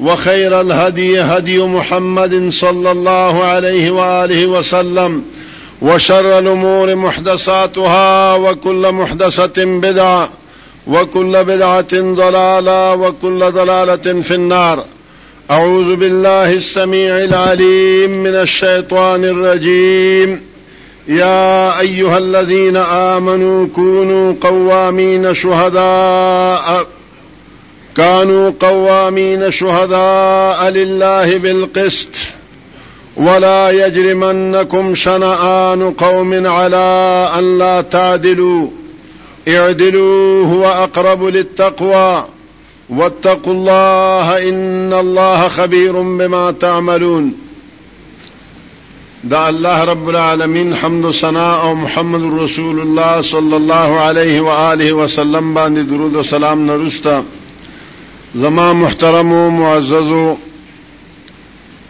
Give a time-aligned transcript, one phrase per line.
[0.00, 5.22] وخير الهدي هدي محمد صلى الله عليه واله وسلم
[5.82, 10.28] وشر الامور محدثاتها وكل محدثه بدعه
[10.86, 14.84] وكل بدعه ضلاله وكل ضلاله في النار
[15.50, 20.40] اعوذ بالله السميع العليم من الشيطان الرجيم
[21.08, 26.86] يا ايها الذين امنوا كونوا قوامين شهداء
[27.96, 32.08] كانوا قوامين شهداء لله بالقسط
[33.16, 38.66] ولا يجرمنكم شنآن قوم على أن لا تعدلوا
[39.48, 42.24] اعدلوا هو أقرب للتقوى
[42.90, 47.32] واتقوا الله إن الله خبير بما تعملون
[49.24, 55.88] دعا الله رب العالمين حمد صناء محمد رسول الله صلى الله عليه وآله وسلم باندې
[55.90, 57.22] درود السلام نرسته
[58.34, 60.28] زما محترم او معززو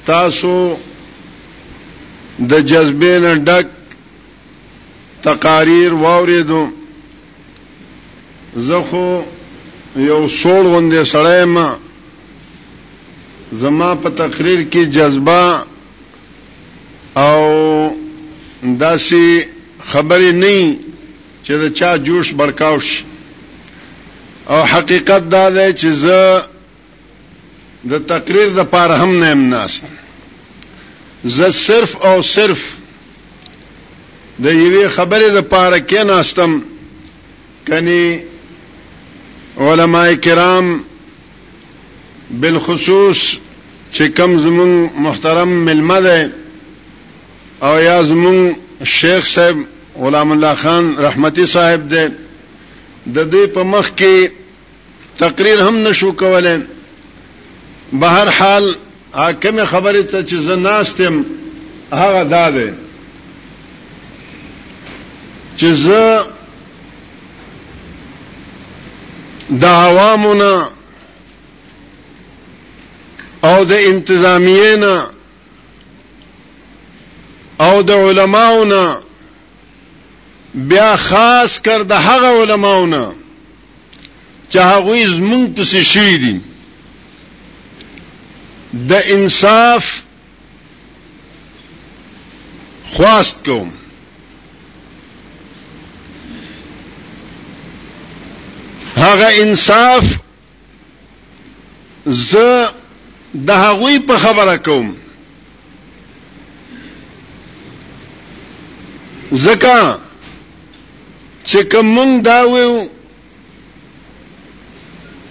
[0.06, 0.74] تاسو
[2.50, 3.66] د جذبې نه ډک
[5.26, 6.62] تقاریر واوریدو
[8.66, 9.06] زه خو
[9.96, 11.68] یو سوړ غوندې سړی ما
[13.62, 15.66] زما په تقریر کې جذبه
[17.28, 17.40] او
[18.84, 19.22] داسې
[19.90, 20.78] خبرې نه
[21.44, 22.88] چې دا چا جوش برکاوش
[24.50, 26.42] او حقیقت دا دی چې زه
[27.90, 29.84] د تقریر د پاره هم نه امناست
[31.24, 32.62] زه صرف او صرف
[34.38, 36.62] د یوې خبرې د پاره کې ناستم
[37.68, 38.20] کني
[39.58, 40.82] علما کرام
[42.30, 43.24] بالخصوص
[43.94, 46.30] چې کم زمون محترم ملمه ده
[47.62, 48.52] او یا زمون
[48.96, 49.56] شیخ صاحب
[49.96, 52.10] غلام الله خان رحمتي صاحب ده
[53.12, 54.28] د دې په مخ کې
[55.18, 56.56] تقریر هم نشو کولای
[58.00, 58.64] به هر حال
[59.12, 61.14] حاکم خبره ته چې زناستم
[61.92, 62.74] هغه داده
[65.58, 66.26] چې زه
[69.60, 70.68] د عوامونه
[73.44, 74.96] او د انتظامیه نه
[77.60, 78.82] او د علماونه
[80.54, 83.04] بیا خاص کر د هغه علماونه
[84.50, 86.34] چې هغه زمونږ پسې شي دي
[88.90, 89.84] د انصاف
[92.92, 93.68] خواست کوم
[98.96, 100.04] هغه انصاف
[102.30, 102.48] زه
[103.50, 104.88] د هغوی په خبره کوم
[109.44, 109.78] زکه
[111.48, 111.96] چې کوم
[112.28, 112.74] دا ویو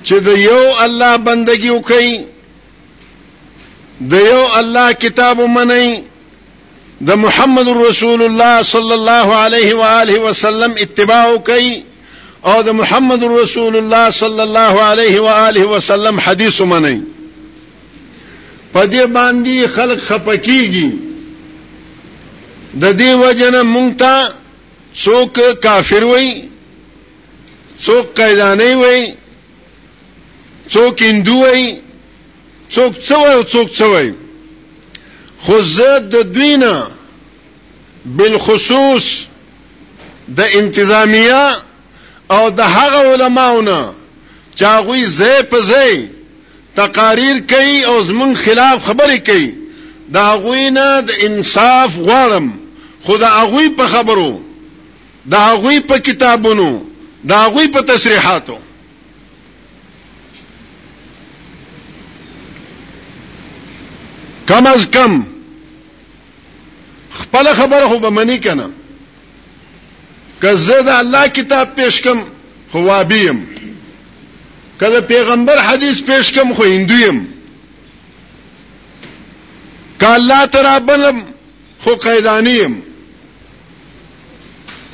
[0.07, 2.11] چې د یو الله بندگی وکړي
[4.11, 5.89] د یو الله کتاب ومني
[7.07, 11.71] د محمد رسول الله صلی الله علیه و آله وسلم اتباع وکړي
[12.51, 16.97] او د محمد رسول الله صلی الله علیه و آله وسلم حدیث ومني
[18.73, 20.87] په دې باندې خلق خپکیږي
[22.81, 24.13] د دې وجنه مونږ ته
[25.01, 26.29] څوک کافر وای
[27.85, 29.01] څوک قیدانی وای
[30.73, 31.63] څوک هندو وای
[32.73, 34.09] څوک څو او څوک څو وای
[35.43, 36.73] خو زه د دوینه
[38.17, 39.05] بالخصوص
[40.37, 41.43] د انتظامیه
[42.35, 43.79] او د هغه علماونه
[44.57, 45.93] چې هغه زې په زې
[46.79, 49.49] تقاریر کوي او زمون خلاف خبرې کوي
[50.15, 52.47] دا غوینه د انصاف غواړم
[53.05, 54.31] خو دا غوی په خبرو
[55.31, 56.69] دا غوی په کتابونو
[57.31, 58.57] دا غوی په تصریحاتو
[64.49, 65.21] کم از کم
[67.21, 68.67] خپل خبره خو به منی کنه
[70.41, 72.17] که زه د الله کتاب پیش کم
[72.71, 73.47] خو وابیم
[74.79, 77.27] که د پیغمبر حدیث پیش کم خو هندویم
[79.99, 81.17] که الله ترابلم
[81.83, 82.73] خو قیدانیم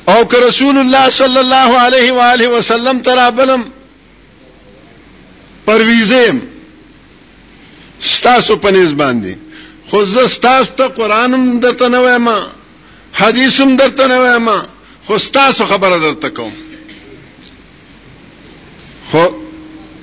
[0.08, 3.64] او که رسول الله صلی الله علیه و آله وسلم ترابلم
[5.66, 6.40] پرويزم
[8.00, 9.34] ستاسو په نس باندې
[9.90, 12.28] خو زه ستاسو ته قرانم درته نه وایم
[13.12, 14.48] حدیثم درته نه وایم
[15.06, 16.52] خو ستاسو خبره درته کوم
[19.12, 19.24] خو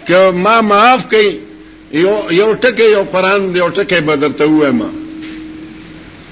[0.08, 1.36] که ما معاف کړي
[1.94, 4.82] یو یو ټکی یو قران دی یو ټکی بدرته وایم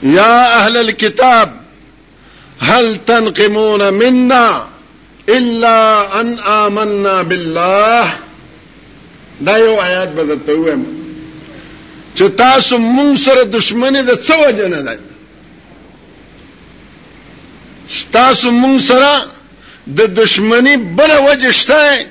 [0.04, 1.65] یا اهل الكتاب
[2.60, 4.68] هل تنقمون منا
[5.30, 8.14] الا ان آمنا بالله
[9.42, 10.82] دا یو آیات به درته وایم
[12.18, 15.00] چې تاسو مونږ سره دښمنه د څه وجه نه ده
[18.12, 19.26] تاسو مونږ سره
[19.98, 22.06] د دښمنی بل وجه شته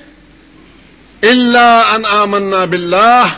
[1.30, 3.30] الا ان آمنا بالله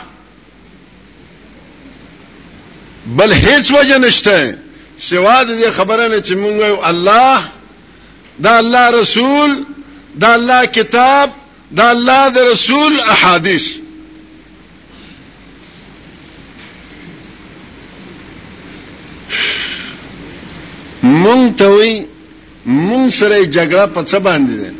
[3.17, 4.57] بل هیڅ وجه نشته
[4.99, 6.59] سوا دې خبره نه چې مونږ
[6.89, 7.39] الله
[8.43, 9.63] دا الله رسول
[10.15, 11.29] دا الله کتاب
[11.77, 13.65] دا الله د رسول احادیث
[21.23, 22.05] مونږ ته وی
[22.65, 24.71] مونږ سره جګړه په څه باندې ده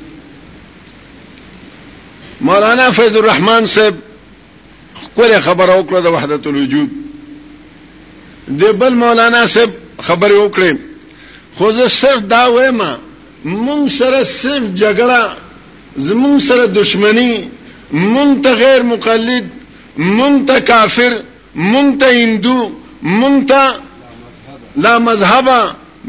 [2.42, 3.96] مولانا فیض الرحمن صاحب
[5.16, 6.90] کوله خبره وکړه د وحدت الوجود
[8.50, 9.69] د بل مولانا صاحب
[10.06, 10.72] خبرې وکړې
[11.58, 12.80] خو زه صرف دا وایم
[13.66, 15.38] مون سره صرف جګړه
[16.08, 17.34] زمون سره دشمنی
[17.92, 19.46] مون ته غیر مقلد
[20.18, 21.14] مون ته کافر
[21.56, 22.62] مون ته هندو
[23.02, 23.62] مون ته
[24.84, 25.60] لا مذهبه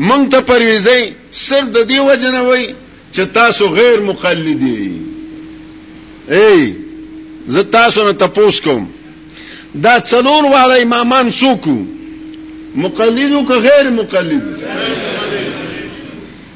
[0.09, 1.03] مون ته پرويزي
[1.47, 2.75] صرف د دې وجه نه وای
[3.13, 4.93] چې تاسو غیر مقلدي
[6.31, 6.61] ای
[7.55, 8.83] زه تاسو نه تپوس کوم
[9.85, 11.63] دا څلور واړه امامان څوک
[12.75, 14.41] مقلدو که غیر مقلدو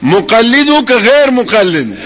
[0.03, 1.99] مقلدو که غیر مقلد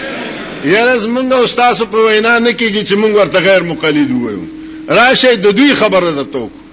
[0.65, 4.41] یاره زمونږ استاد په وینا نه کیږي چې مونږ ورته غیر مقلد وایو
[4.89, 6.65] راشه د دوی خبره درته وکړو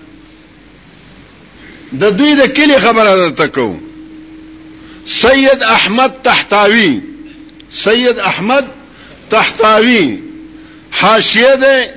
[1.99, 3.77] د دوی د کلی خبره درته کوم
[5.05, 7.01] سید احمد تحتاوی
[7.71, 8.65] سید احمد
[9.29, 10.19] تحتاوی
[10.91, 11.89] حاشیه ده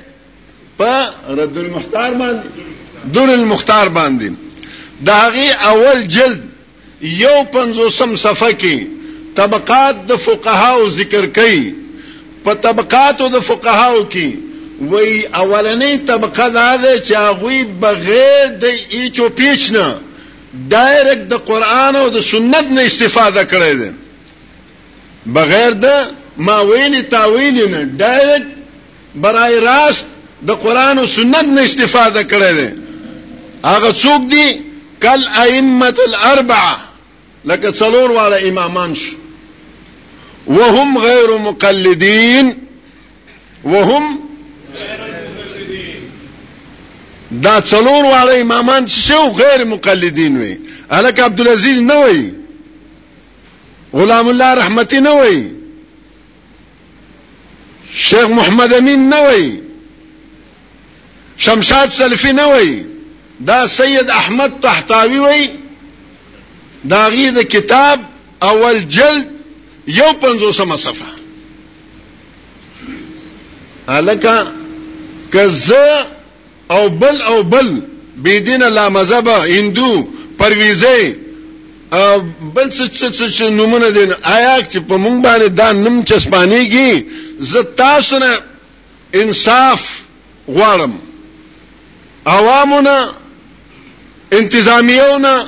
[0.77, 4.33] په رد المختار باندې دور المختار باندې
[5.05, 6.43] داغي اول جلد
[7.01, 8.77] یو پنځوسم صفحه کې
[9.39, 11.73] طبقات د فقهاو ذکر کړي
[12.47, 14.31] په طبقاتو د فقهاو کې
[14.91, 18.65] وی اولنې طبقه دا ده چې هغه بغیر د
[18.99, 19.85] ایچو پیچ نه
[20.69, 23.91] ډایرکټ د قران او د سنت نه استفاده کړي دي
[25.39, 25.97] بغیر د
[26.51, 28.47] ماویل تاویل نه ډایرکټ
[29.27, 30.05] برای راست
[30.51, 32.69] د قران او سنت نه استفاده کړي دي
[33.73, 34.47] هغه څوک دي
[35.01, 36.85] كالأئمة الأربعة
[37.45, 38.99] لك تصلور ولا إمامانش
[40.47, 42.57] وهم غير مقلدين
[43.63, 44.19] وهم
[47.31, 50.57] دا څلور واړه امامان شو غیر مقلدین وي
[50.91, 52.31] الک عبد العزيز نه وي
[53.93, 55.43] غلام الله رحمتي نه وي
[57.95, 59.59] شیخ محمد امین نه وي
[61.37, 62.83] شمشاد سلفي نه وي
[63.45, 65.47] دا سید احمد تحتاوی وی
[66.89, 67.99] دا غی دا کتاب
[68.45, 69.29] اول جلد
[69.97, 71.13] یو پنزو سم صفحه
[73.87, 74.33] حالکا
[75.33, 76.05] کزا
[76.71, 77.79] او بل او بل
[78.23, 80.07] بیدین لا مذہبا هندو
[80.39, 81.13] پرویزه
[82.55, 87.03] بل څه څه نمونه دین آیا چې په مونږ باندې دا نم چسپانیږي
[87.51, 88.37] زه تاسو نه
[89.13, 89.83] انصاف
[90.49, 90.91] غواړم
[92.25, 92.97] عوامونه
[94.33, 95.45] انتظامیونه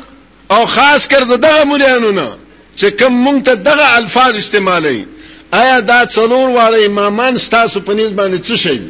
[0.49, 2.27] او خاص کر دغه مليانونه
[2.75, 5.05] چې کوم مونږ ته دغه الفاظ استعمالي
[5.51, 8.81] آیا دا څلور واړه امامان ستاسو په نسبت باندې څه شي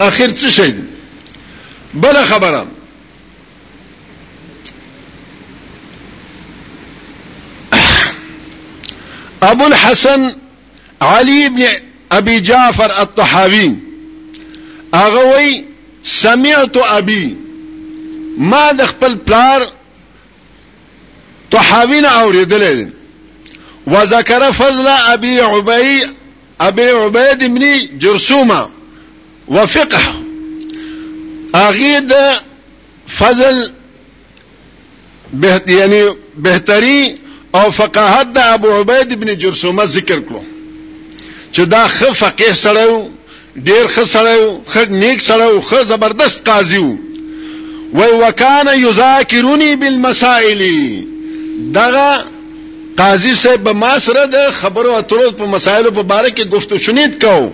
[0.00, 0.74] اخر څه شي
[1.94, 2.66] بل خبره
[9.42, 10.34] ابو الحسن
[11.02, 11.64] علي بن
[12.12, 13.72] ابي جعفر الطحاوي
[14.94, 15.69] اغوي
[16.18, 17.26] سمعت ابي
[18.52, 19.66] ما د خپل پلار
[21.50, 22.64] تحاوین اوریدل
[23.86, 26.06] وذكر فضل ابي عبي
[26.60, 28.68] ابي عبيد بن جرثومه
[29.48, 30.04] وفقه
[31.54, 32.14] اغيد
[33.18, 33.72] فضل
[35.32, 36.02] به یعنی
[36.36, 37.18] بهتري
[37.54, 40.42] او فقاهت د ابو عبيد بن جرثومه ذکر کړو
[41.56, 43.10] چې دا خفقه سره
[43.54, 46.96] ډیر خسړیو خ نیک سړیو خ زبردست قاضي وو
[47.96, 50.62] وی وکانا یذاکرونی بالمسائل
[51.76, 52.24] دغه
[52.98, 57.24] قاضي صاحب به ما سره د خبرو اترو په مسایلو په باره کې گفتو شنید
[57.24, 57.52] کو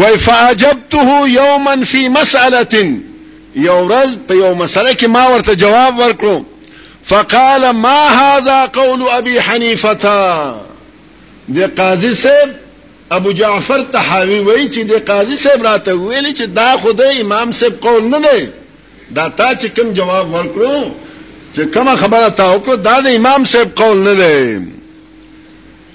[0.00, 2.66] وی فاجبته یوما فی مسأله
[3.68, 6.42] یو ورځ په یو مسله کې ما ورته جواب ورکړو
[7.04, 9.92] فقال ما هذا قول ابي حنيفه
[11.48, 12.65] دي قاضي صاحب
[13.10, 17.74] ابو جعفر تحاوی وای چې د قاضي صاحب راته ویل چې دا خدای امام صاحب
[17.80, 18.46] قول نه دی
[19.18, 20.90] دا تا چې کوم جواب ورکړو
[21.56, 24.60] چې کومه خبره تا وکړه دا د امام صاحب قول نه دی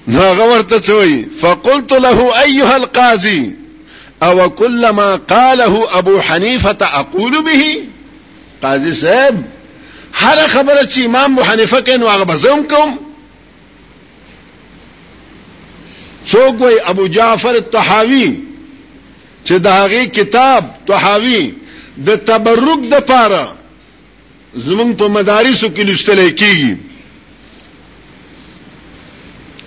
[0.08, 3.52] نو هغه ورته وای فقلت له ايها القاضي
[4.22, 7.84] او كلما قاله ابو حنيفه اقول به
[8.62, 9.42] قاضي صاحب
[10.12, 12.98] هر خبره چې امام ابو حنیفه کین واغ بزم کوم
[16.30, 18.28] څوک وي ابو جعفر الطحاوی
[19.46, 21.50] چې د هغه کتاب طحاوی
[22.08, 23.52] د تبرک د پاره
[24.66, 26.76] زمون په مدارسو کې لشتل کېږي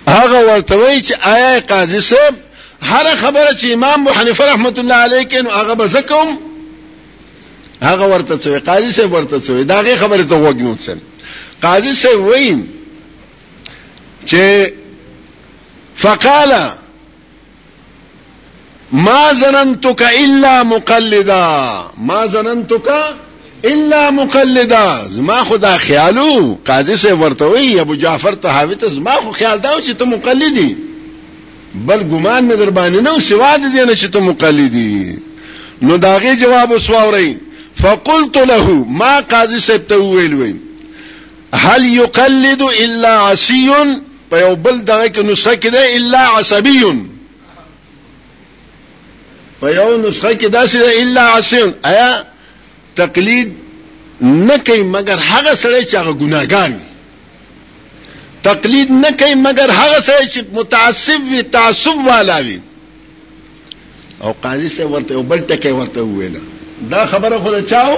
[0.08, 2.34] هغه ورته وی چې آیا قاضي صاحب
[2.90, 6.36] هر خبره چې امام ابو حنیفه رحمت الله علیه کین هغه بزکم
[7.82, 10.98] هغه ورته سوی قاضي صاحب ورته سوی دا غي خبره ته وګنوسن
[11.62, 12.66] قاضي صاحب وین
[14.26, 14.42] چې
[15.96, 16.70] فقال
[18.92, 22.92] ما ظننتك الا مقلدا ما ظننتك
[23.64, 29.60] الا مقلدا زما خدا خیالو قاضي سے ورتوي ابو جعفر طحاوی ته زما خو خیال
[29.62, 30.76] دا چې ته مقلدی
[31.86, 35.18] بل ګمان مې در باندې نو سوا دې نه چې ته مقلدی
[35.82, 37.34] نو داغه جواب وسوورئ
[37.76, 40.58] فقلت له ما قاضي سے ته ویل وین
[41.54, 43.72] هل يقلد الا عصي
[44.30, 46.80] په یو بل دغه کې نسخه کې ده الا عصبي
[49.60, 52.10] په یو نسخه کې داسې ده الا عصبي آیا
[53.02, 53.54] تقلید
[54.20, 56.84] نه کوي مگر هغه سړی چې هغه ګناګار دی
[58.48, 62.60] تقلید نه کوي مگر هغه سړی چې متعصب وي تعصب والا وي
[64.22, 66.36] او قاضي سه ورته بل ټکی ورته ویل
[66.92, 67.96] دا خبره خو چاو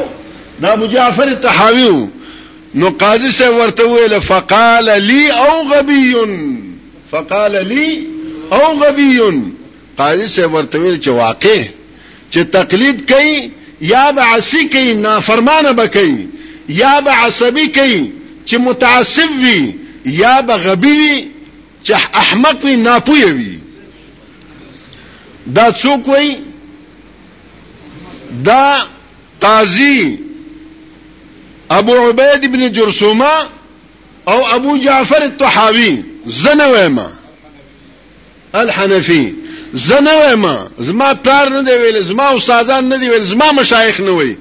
[0.63, 1.93] دا ابو جعفر الطحاوی
[2.75, 6.17] نو قاضي سه ورته ویل فقال لي او غبي
[7.11, 8.03] فقال لي
[8.53, 9.23] او غبي
[9.99, 11.63] قاضي سه ورته ویل چې واقع
[12.33, 13.51] چې تقلید کوي
[13.93, 16.27] یا به عصي کوي نافرمانه به کوي
[16.81, 18.03] یا به عصبي کوي
[18.47, 19.75] چې متعصب وي
[20.21, 21.27] یا به غبي وي
[21.87, 23.59] چې احمق وي ناپوه وي
[25.47, 26.37] دا څوک وي
[28.45, 28.63] دا
[29.43, 30.28] قاضي
[31.71, 33.31] ابو عبید ابن جرسومه
[34.29, 37.11] او ابو جعفر الطحاوی زنویما
[38.55, 39.35] الحنفی
[39.73, 44.37] زنویما زما پلار نه دی ویل زما استادان نه دی ویل زما مشایخ نه وی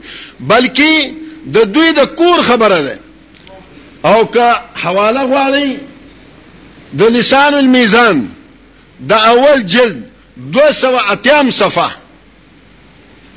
[0.49, 0.91] بلکې
[1.53, 2.99] د دوی د کور خبره ده
[4.09, 5.67] او که حواله غواړي
[6.97, 8.27] د لسان المیزان
[9.09, 10.03] د اول جلد
[10.51, 11.91] 280 صفحه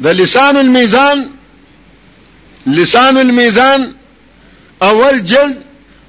[0.02, 1.30] د لسان المیزان
[2.66, 3.90] لسان المیزان
[4.82, 5.60] اول جلد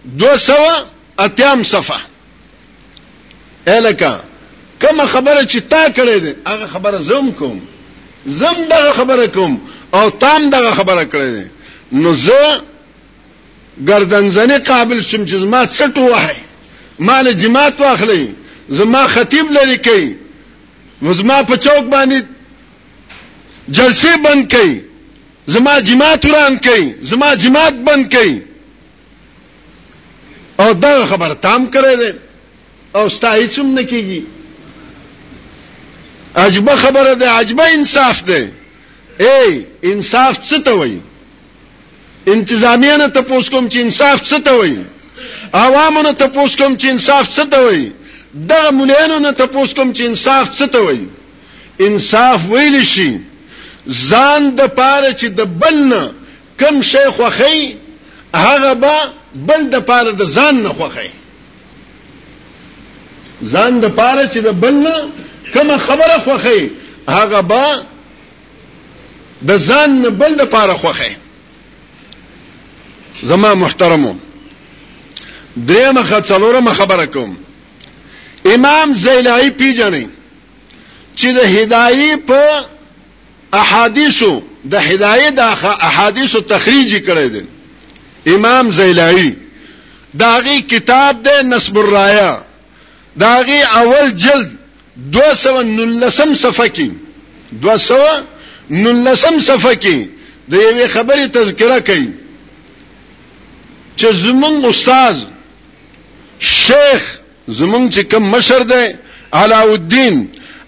[0.06, 0.78] دو سوا
[1.20, 2.02] اتیام صفحه
[3.68, 4.20] الکه
[4.82, 7.60] کوم خبره چې تا کړې ده هغه خبره زم کوم
[8.40, 9.58] زم دغه خبره کوم
[9.94, 11.52] او تام دغه خبره کړې ده
[11.92, 12.62] نو زه
[13.88, 16.36] گردنزنی قابل شم چې ما څټو وای
[17.00, 18.28] مال جماعت واخلې
[18.80, 20.16] زما خطیب لري کوي
[21.20, 22.24] زما په چوک باندې
[23.72, 24.80] جلسه بند کوي
[25.48, 28.42] زما جماعت وران کوي زما جماعت بند کوي
[30.60, 32.12] او دا خبر تام کړی دی
[32.96, 34.22] او ستا هیڅ هم نکېږي
[36.36, 38.50] عجبه خبره ده عجبه انصاف ده
[39.20, 41.00] ای انصاف څه ته وایي
[42.28, 44.84] انتظامیه نه تاسو کوم چې انصاف څه ته وایي
[45.54, 47.92] عوامو نه تاسو کوم چې انصاف څه ته وایي
[48.34, 51.08] د مولانو نه تاسو کوم چې انصاف څه ته وایي
[51.90, 53.10] انصاف ویل شي
[53.90, 56.12] ځان د پاره چې د بلنه
[56.60, 57.76] کم شیخ وخی
[58.36, 58.96] هغه به
[59.36, 61.10] بل د پاره د ځان نه خوخی
[63.54, 64.96] ځان د پاره چې د بل نه
[65.54, 66.62] کوم خبره خوخی
[67.10, 67.64] هغه به
[69.50, 71.14] د ځان نه بل د پاره خوخی
[73.24, 74.16] زما محترمو
[75.68, 77.38] درېمه خڅلورمه خبره کوم
[78.54, 80.06] امام زیلعی پیجنې
[81.16, 82.42] چې د هدايه په
[83.54, 84.42] احادیثو
[84.72, 85.40] د هدایت د
[85.90, 87.42] احادیثو تخریجی کړی دی
[88.36, 89.30] امام زیلعی
[90.18, 92.40] داغي کتاب دی نسب الرایا
[93.24, 94.50] داغي اول جلد
[94.96, 96.88] 219 صفحه کې
[97.62, 100.08] 219 صفحه کې
[100.52, 102.08] د یوې خبرې تذکرہ کړي
[104.00, 105.18] چې زمون استاد
[106.50, 107.02] شیخ
[107.62, 108.86] زمون چې کوم مشر دی
[109.42, 110.16] علاء الدین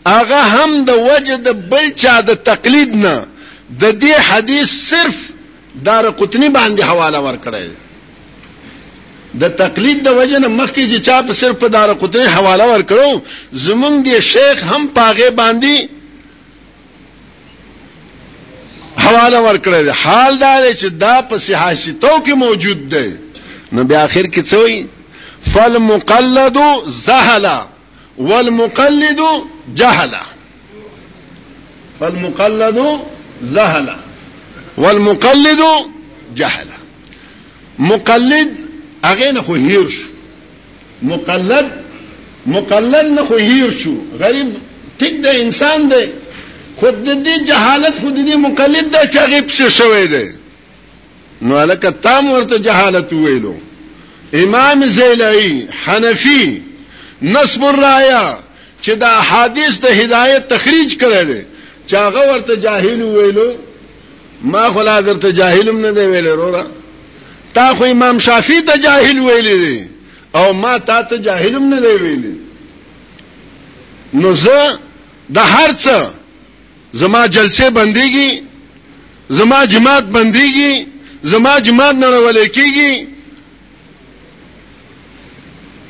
[0.07, 3.15] هغه هم د وجه د بل چا د تقلید نه
[3.81, 5.17] د دې حدیث صرف
[5.87, 7.69] دار قطنی باندې حواله ورکړی
[9.41, 13.09] د تقلید د وجه نه مخکې چې چا په صرف په دار قطنی حواله ورکړو
[13.65, 15.75] زمونږ دی شیخ هم پاغه باندې
[19.03, 23.09] حواله ورکړی حال دا دی چې دا په صحاحتو کې موجود دی
[23.73, 24.87] نو بیا اخر کې څه وایي
[25.53, 26.57] فالمقلد
[27.05, 27.59] زهلا
[28.17, 29.21] والمقلد
[29.75, 30.21] جهلا
[31.99, 32.83] فالمقلد
[33.43, 33.95] زهلا
[34.77, 35.61] والمقلد
[36.35, 36.73] جهلا
[37.79, 38.55] مقلد
[39.05, 40.03] هغه نه خو هیر شو
[41.01, 41.81] مقلد
[42.45, 44.53] مقلد نه خو هیر شو غریب
[45.01, 46.05] ټیک د انسان دی
[46.79, 50.31] خود دې جهالت خود دې مقلد دا چې غیب شو شوی دی
[51.41, 53.55] نو الکه تام ورته جهالت ویلو
[54.33, 56.61] امام زیلعی حنفی
[57.23, 58.35] نسب الرایا
[58.81, 61.41] چې دا حدیث د هدایت تخریج کړی دی
[61.87, 63.57] چې هغه ورته جاهل ویلو
[64.55, 66.65] ما خو لا درته جاهلم نه دی ویل وروره
[67.53, 69.79] تا خو امام شافعي ته جاهل ویلی دی
[70.41, 72.35] او ما تا ته جاهلم نه دی ویلی
[74.13, 74.77] نو زه
[75.33, 76.07] د هر څه
[77.03, 78.43] زما جلسه بنديږي
[79.39, 80.85] زما جماعت بنديږي
[81.33, 83.05] زما جماعت نړول کېږي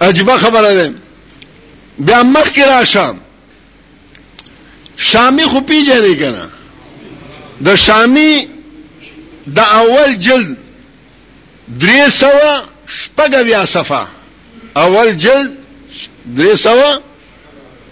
[0.01, 0.93] عجبه خبره ده
[1.97, 3.11] بیا مخ کې راشه
[5.07, 6.49] شامی خو پیژنې کنه
[7.65, 8.47] د شامی
[9.57, 10.55] د اول جلد
[11.81, 12.53] درې سوا
[12.87, 14.07] شپږ بیا صفه
[14.85, 15.57] اول جلد
[16.37, 17.01] درې سوا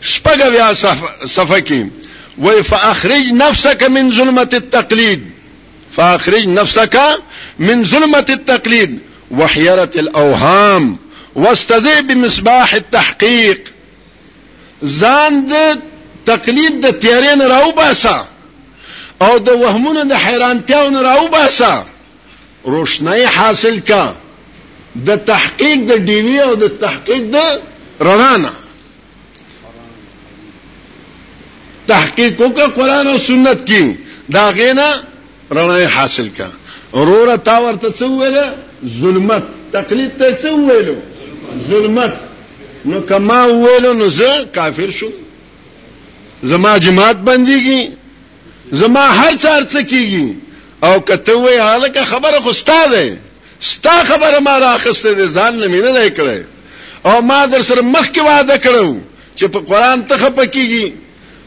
[0.01, 0.71] شپږ بیا
[1.27, 1.89] صفه کې
[2.45, 5.27] وای فاخرج نفسك من ظلمه التقليد
[5.95, 6.99] فاخرج نفسك
[7.69, 8.97] من ظلمه التقليد
[9.31, 10.95] وحيره الاوهام
[11.35, 13.70] واستذئب بمصباح التحقيق
[14.85, 15.53] ځان د
[16.25, 18.23] تقلید د تیارې نه راو باسا
[19.21, 21.83] او د وهمونو د حیرانتیاو نه راو باسا
[22.65, 24.13] روشنايي حاصل کا
[25.07, 27.37] د تحقیق د ډیوی او د تحقیق د
[28.07, 28.33] رڼا
[31.87, 33.83] تحقیق وکړه قران او سنت کې
[34.33, 34.89] دا غینا
[35.51, 36.47] رڼا حاصل کا
[36.93, 38.37] وروره تا ورته څه ویل
[39.01, 40.95] ظلمت تقلید ته څه ویلو
[41.69, 42.13] ظلمت
[42.85, 45.11] نو کما ویلو نو زه کافر شوم
[46.43, 47.91] زما جماعت بنديږي
[48.81, 50.35] زما هر څار څه کیږي
[50.89, 53.03] او کته وی حالکه خبره خو ستاده
[53.71, 56.43] ستا خبره ما راخسته دي ځان نه مینه نه کړې
[57.11, 58.95] او ما در سره مخ کې وعده کړو
[59.35, 60.93] چې په قران ته خپکیږي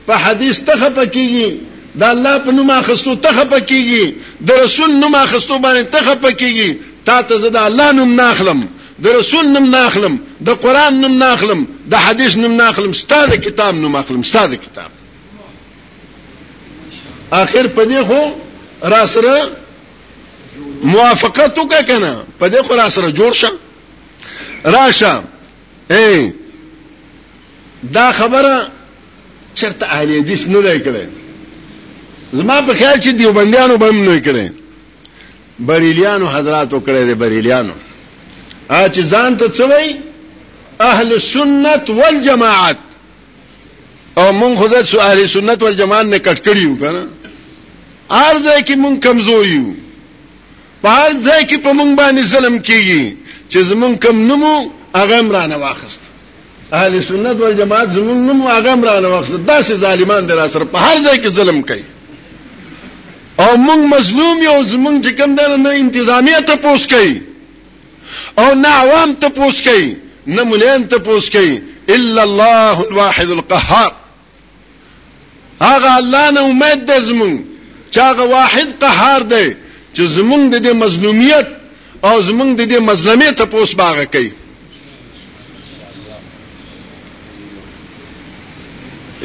[0.07, 4.15] په حدیث ته خپکیږي دا الله په نوم اخستو ته خپکیږي
[4.51, 8.65] د رسول نوم اخستو باندې ته خپکیږي تا ته زه د الله نوم ناخلم
[9.03, 10.15] د رسول نم ناخلم
[10.47, 14.91] د قران نم ناخلم د حدیث نم ناخلم ستاده کتاب نم ناخلم ستاده کتاب
[17.43, 18.33] اخر پدې خو
[18.95, 19.51] را سره
[20.83, 23.51] موافقت وکړه کنه پدې خو را سره جوړ شه
[24.65, 25.23] راشه
[25.91, 26.33] اے
[27.97, 28.69] دا خبره
[29.55, 30.97] چرته اهلی حدیث نه لیکل
[32.35, 34.53] زما په خیال چې دیوبندیانو به هم نه کړي
[35.71, 37.73] بریلیانو حضراتو کړي دي بریلیانو
[38.69, 39.97] ا چې ځان ته څوي
[40.81, 42.77] اهل سنت والجماعت
[44.19, 47.05] او مونږ خو د اهل سنت والجماعت نه کټ کړیو کنه
[48.11, 49.75] ارزه کې مونږ کمزور یو
[50.83, 53.05] په هر ځای کې په مونږ باندې ظلم کیږي
[53.51, 54.55] چې زمونږ کم نمو
[54.97, 56.01] هغه مرانه واخست
[56.79, 60.97] اهل سنت والجماعت زمونږ نمو هغه مرانه واخست دا چې ظالمان در سره په هر
[61.05, 61.85] ځای کې ظلم کوي
[63.43, 67.15] او مونږ مظلوم یو زمونږ چې کم دنه انتظامیه ته پوس کوي
[68.39, 69.95] او نه عوام ته پوس کوي
[70.27, 73.93] نه مولین ته پوس کوي الا الله الواحد القهار
[75.63, 77.35] هغه الله نه امید ده زمون
[77.91, 79.45] چې هغه واحد قهار دی
[79.97, 81.47] چې زمون د دې مظلومیت
[82.05, 84.31] او زمون د دې مظلمه ته پوس باغ کوي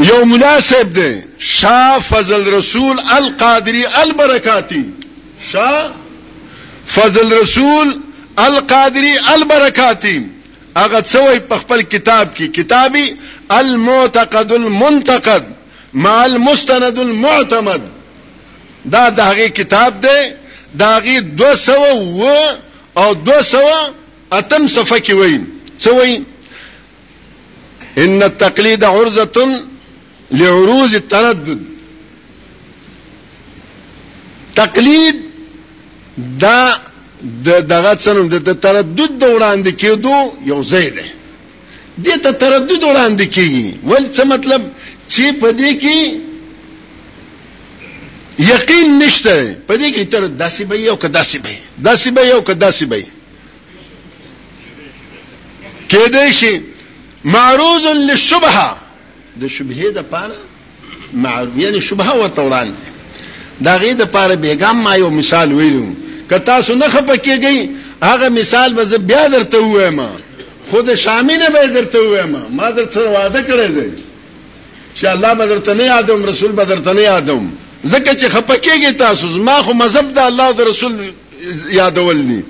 [0.09, 1.13] یو مناسب دی
[1.53, 4.83] شاه فضل رسول القادری البرکاتی
[5.51, 5.91] شاه
[6.95, 7.89] فضل رسول
[8.47, 10.17] القادری البرکاتی
[10.77, 13.05] هغه څوی په خپل کتاب کې کتابي
[13.51, 15.43] المعتقد المنتقد
[16.05, 17.81] مع المستند المعتمد
[18.95, 20.21] دا د هغه کتاب دی
[20.81, 22.25] دا هغه 200 و
[23.03, 25.39] او 200 اتم صفه کې وایي
[25.79, 26.21] څوی
[28.03, 29.39] ان التقليد عرضه
[30.31, 31.61] لعروض التردد
[34.55, 35.15] تقلید
[36.17, 36.49] دا
[37.45, 40.15] د دغه څنوم د تردد د وړاندې کېدو
[40.51, 41.07] یو ځای دی
[42.03, 44.61] د ته تردد وړاندې کېږي ول څه مطلب
[45.13, 45.97] چې په دې کې
[48.53, 49.35] یقین نشته
[49.67, 51.53] په دې کې تر داسې به یو که داسې به
[51.87, 52.99] داسې به یو که داسې به
[55.91, 56.53] کېدای شي
[57.35, 58.69] معروض للشبهه
[59.41, 60.39] د شبهه د پاره
[61.23, 62.87] معروض یعنی شبهه ورته وړاندې
[63.65, 65.87] دا غي د پاره بیګم ما یو مثال ویلو
[66.29, 67.69] کتا سو نه خپکیږي
[68.03, 69.99] هغه مثال به بیا درته وایم
[70.71, 74.03] خود شامی نه به درته وایم ما درته وعده کړی دی
[75.01, 77.49] چې الله به درته نه یادوم رسول به درته نه یادوم
[77.85, 80.93] ځکه چې خپکیږي تاسو ما خو مذهب د الله او رسول
[81.79, 82.41] یادولني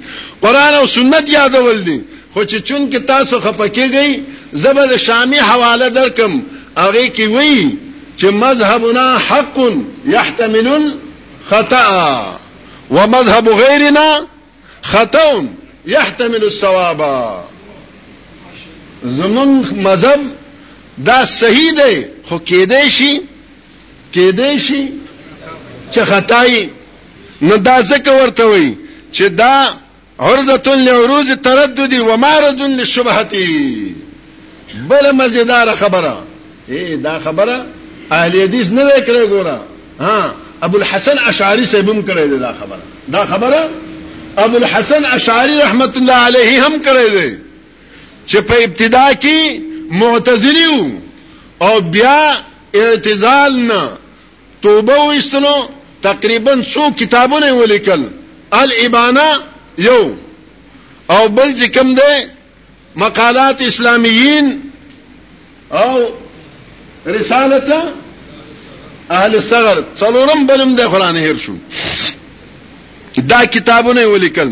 [0.42, 1.98] قران او سنت یادولني
[2.34, 4.20] خو چې چون کې تاسو خپکیږي
[4.65, 6.42] زبر شامی حواله درکم
[6.78, 7.72] هغه کې وی
[8.20, 9.58] چې مذهبنا حق
[10.06, 10.92] يحتمل
[11.50, 12.39] خطأ
[12.89, 14.25] ومذهب غيرنا
[14.82, 15.47] خطا
[15.86, 17.30] يحتمل الثواب
[19.04, 19.47] زمون
[19.84, 20.19] مذهب
[20.97, 23.12] دا صحیح دی خو کېدې شي
[24.15, 24.82] کېدې شي
[25.93, 26.69] چې خدای
[27.41, 28.67] نو دا ځکه ورته وي
[29.15, 29.56] چې دا
[30.19, 33.95] عرضه لعروض ترددي ومارض للشبهتي
[34.89, 36.23] بل مزیدار خبره
[36.69, 37.65] اے دا خبره
[38.12, 39.63] اهل حدیث نه کړې ګوره
[39.99, 42.80] ها ابو الحسن اشعری سیبم کړی دا خبره
[43.13, 43.62] دا خبره
[44.45, 47.38] ابو الحسن اشعری رحمت الله علیه هم کړی دی
[48.28, 49.62] چې په ابتدا کې
[50.04, 52.38] معتزلی او بیا
[52.82, 53.82] اعتزال نه
[54.65, 55.54] توبه وستنو
[56.08, 58.04] تقریبا څو کتابونه ولیکل
[58.52, 59.28] الابانه
[59.86, 60.02] یو
[61.10, 62.15] او بل چې کوم دی
[63.06, 64.52] مقالات اسلامیین
[65.82, 65.93] او
[67.17, 67.82] رسالته
[69.17, 71.54] اهل صغر څلورم بلم د قران هیر شو
[73.30, 74.52] دا کتابونه ولیکل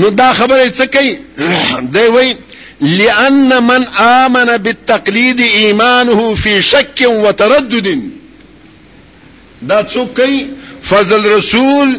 [0.00, 1.18] نو دا خبره څه کوي
[1.96, 2.34] دی وای
[2.80, 7.88] لأن من آمن بالتقليد إيمانه في شك وتردد
[9.62, 10.46] دا څوکي
[10.90, 11.96] فضل رسول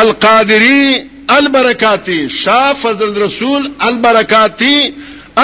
[0.00, 1.06] القادري
[1.38, 4.92] البركاتي شاه فضل رسول البركاتي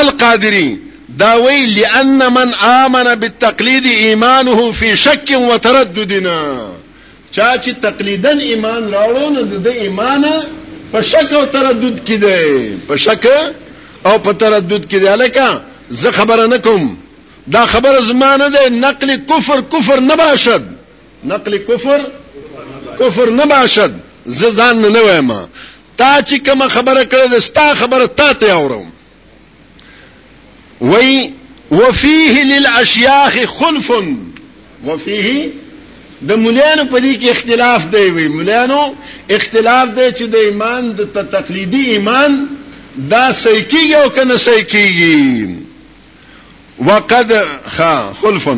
[0.01, 0.77] القادري
[1.16, 6.40] دا وی لأن من آمن بالتقليد ایمانه فی شک و ترددنا
[7.31, 10.24] چا چې تقلیدن ایمان راوړو نو د ایمان
[10.92, 13.26] په شک او تردد کې دی په شک
[14.05, 15.61] او په تردد کې دی الکه
[16.00, 16.87] زه خبره نکم
[17.57, 20.62] دا خبره زمانه ده نقل کفر کفر نه باشد
[21.33, 22.00] نقل کفر
[23.00, 23.94] کفر نه باشد
[24.26, 25.31] زه ځان نه وایم
[25.96, 28.87] تا چې کوم خبره کړې ده ستا خبره تا ته اورم
[30.81, 31.33] وی
[31.71, 33.93] وفيه للاشياخ خلف
[34.85, 35.51] وفيه
[36.23, 38.95] د مولانو په دې کې اختلاف دی وی مولانو
[39.31, 41.01] اختلاف دی چې د ایمان د
[41.33, 42.47] تقلیدی ایمان
[42.97, 45.51] دا صحیح کیږي او کنه صحیح کیږي
[46.79, 47.47] وقد
[48.23, 48.49] خلف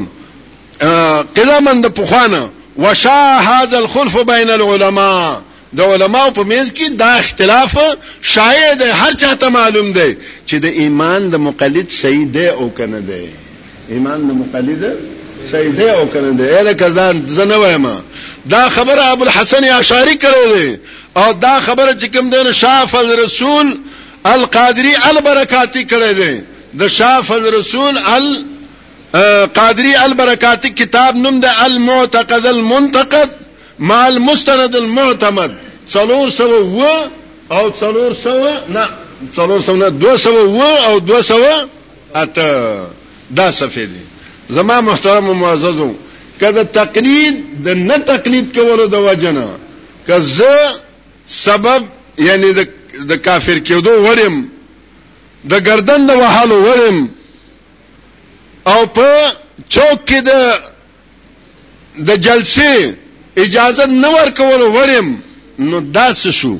[1.36, 5.42] قدما د پخوانه وشا هذا الخلف بين العلماء
[5.76, 7.72] د علماو په منځ کې دا اختلاف
[8.34, 10.10] شاید هر چاته معلوم دی
[10.48, 13.24] چې د ایمان د مقلد صحیح دی او کنه دی
[13.94, 14.82] ایمان د مقلد
[15.50, 17.86] صحیح دی او کنه دی اله کزان زنه وایم
[18.54, 20.68] دا خبره ابو الحسن اشعری کړی دی
[21.20, 23.66] او دا خبره چې کوم دی شاف الرسول
[24.34, 26.32] القادری البرکاتی کړی دی
[26.80, 28.24] د شاف الرسول ال
[29.58, 33.30] قادری البرکاتی کتاب نوم د المعتقد المنتقد
[33.78, 35.52] مال مستند المعتمد
[35.90, 36.82] څلور سو و
[37.52, 38.38] او څلور سو
[38.68, 38.86] نه
[39.36, 41.34] څلور سو نه 200 و او 200
[42.14, 42.86] اته
[43.30, 44.00] دا صفه دي
[44.50, 45.92] زما محترم معززو
[46.40, 49.46] کله تقلید د نه تقلید کولو د وجنه
[50.08, 50.58] کزه
[51.38, 51.84] سبب
[52.28, 52.68] یعنی د
[53.10, 54.38] د کافر کېدو ورم
[55.50, 57.04] د گردن د وحالو ورم
[58.70, 59.10] او په
[59.68, 60.60] چوک کې د
[62.10, 62.92] د جلسې
[63.44, 65.08] اجازه نه ورکول ورم
[65.70, 66.54] نو داس شو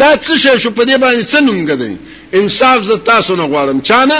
[0.00, 1.92] دا څه شو په دې باندې سنوم غدې
[2.38, 4.18] انصاف ز تاسو نه غواړم چانه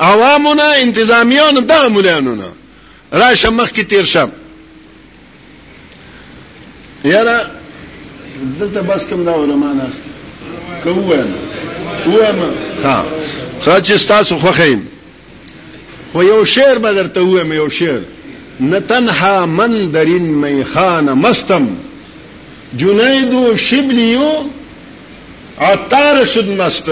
[0.00, 2.48] عوامونه انتظامیان دغه مولانونه
[3.12, 4.30] راشه مخ کې تیر شم
[7.12, 7.46] یاره
[8.60, 10.02] دلته بس کوم دا علما ناست
[10.84, 12.40] کوم وایم
[12.84, 13.04] ها
[13.64, 14.80] خاچ تاسو خو خین
[16.12, 18.00] خو یو شعر به درته وایم یو شعر
[18.60, 21.68] نتنها من درین میخان مستم
[22.76, 24.28] جنید شبلیو
[25.60, 26.88] عطار شد مست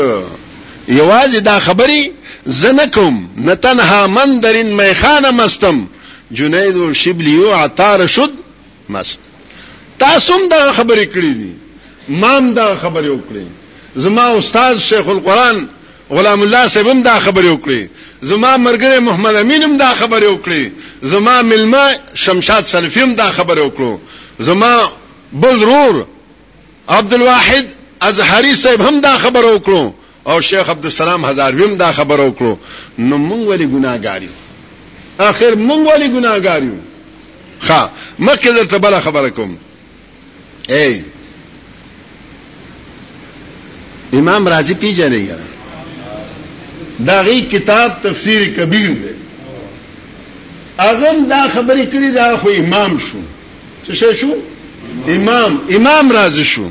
[0.89, 2.11] یوازې دا خبري
[2.47, 5.87] زنکم نتنها من درین میخان مستم
[6.33, 8.31] جنید شبلیو عطار شد
[8.89, 9.19] مست
[9.99, 11.53] تاسو هم دا خبرې کړې دي
[12.09, 13.49] مام دا خبرې وکړې
[13.97, 15.69] زما استاد شیخ القرآن
[16.11, 17.89] غلام الله صاحب هم دا خبرې وکړې
[18.29, 20.73] زما مرګره محمد امین هم دا خبرې وکړې
[21.03, 23.99] زما ملما شمشاد سلفیم دا خبره وکړو
[24.39, 24.91] زما
[25.33, 26.07] بل ضرور
[26.89, 27.67] عبد الواحد
[28.01, 29.91] ازهری صاحب هم دا خبره وکړو
[30.31, 32.57] او شیخ عبد السلام هزارویم دا خبره وکړو
[32.99, 34.29] نو مونږ ولې ګناګاری
[35.21, 36.71] اخر مونږ ولې ګناګاری
[37.67, 37.89] ښا
[38.19, 39.59] مکه درته بل خبره کوم
[40.69, 41.05] ای
[44.13, 45.47] امام رازی پیژنې ګره
[47.07, 49.13] دا غي کتاب تفسیر کبیر دی
[50.91, 53.21] اغم دا خبرې کړې دا خو امام شو
[53.87, 54.31] څه شو
[55.17, 56.69] امام امام راز شو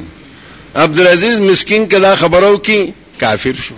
[0.86, 2.80] عبدالعزيز مسكين کدا خبرو کی
[3.22, 3.76] کافر شو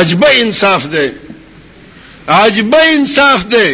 [0.00, 1.06] عجبه انصاف دی
[2.36, 3.72] عجبه انصاف دی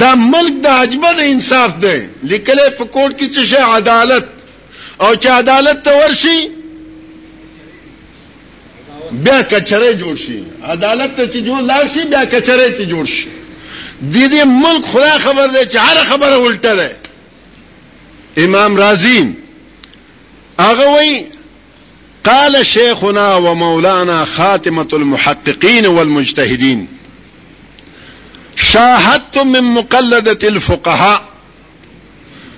[0.00, 4.24] دا ملک د عجبه د انصاف دی لیکلې په کوټ کې چې عدالت
[4.98, 6.38] او چې عدالت ته ورشي
[9.12, 10.42] بیا کچره جوړ شي
[10.74, 13.26] عدالت ته چې جوړ لاړ شي بیا کچره ته جوړ شي
[14.00, 16.96] د دې ملک خدا خبر دی چې هر خبره ولټه ده
[18.46, 19.36] امام رازی
[20.60, 21.24] هغه وی
[22.30, 26.86] قال شيخنا ومولانا خاتمه المحققين والمجتهدين
[28.72, 31.22] شاهدت من مقلده الفقهاء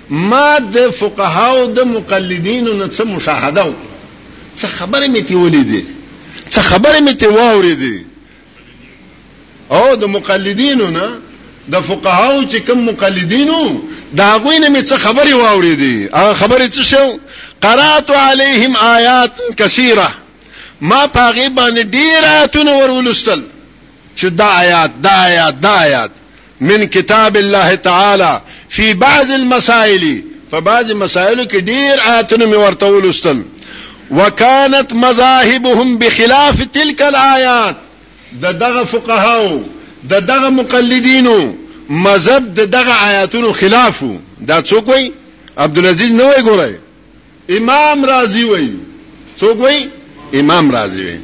[0.09, 5.85] ما د فقهاو د مقلدینو نه څه مشاهده وکړه څه خبره مې تی ولیدې
[6.53, 7.95] څه خبره مې ته واورېدې
[9.77, 11.07] او د مقلدینو نه
[11.73, 13.61] د فقهاو چې کوم مقلدینو
[14.19, 17.05] دا غوینه مې څه خبره واورېدې هغه خبره څه شو
[17.65, 20.09] قرات علیهم آیات کثیره
[20.89, 23.41] ما پاغي باندې ډیر آیاتونه ورولستل
[24.19, 26.11] چې دا آیات دا آیات دا آیات
[26.67, 28.33] من کتاب الله تعالی
[28.75, 30.03] فی بعض المسائل
[30.51, 33.37] فبعض مسائل کې ډیر آیاتونه مې ورته ولستل
[34.11, 37.75] وكانت مذاهبهم بخلاف تلك الآيات
[38.33, 39.61] د دغه فقهاو
[40.03, 41.55] د دغه مقلدینو
[41.89, 44.11] مذهب د دغه آیاتونو خلافو
[44.49, 45.03] دا څوک وای
[45.57, 46.73] عبد العزيز نه وای ګورای
[47.57, 48.67] امام رازی وای
[49.41, 49.77] څوک وای
[50.39, 51.19] امام رازی وای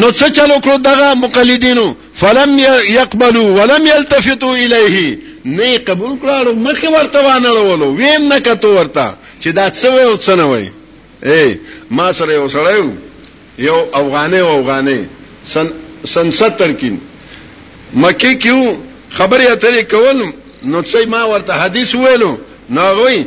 [0.00, 1.86] نو څه چلو کړو دغه مقلدینو
[2.20, 2.58] فلم
[2.98, 9.08] يقبلوا ولم يلتفتوا اليه نه قبول کړو مخه ورته وانه ورو ویم نه کته ورته
[9.44, 10.66] چې دا څه وای او څه نه وای
[11.28, 11.46] اے
[11.96, 12.90] ما سره یو سړیو
[13.68, 14.98] یو افغانې او افغانې
[15.52, 15.66] سن
[16.12, 16.92] سن 70 کې
[18.04, 18.60] مکی کیو
[19.16, 20.18] خبرې اترې کول
[20.62, 22.30] نو څه ما ورته حدیث ویلو
[22.78, 23.20] ناغوی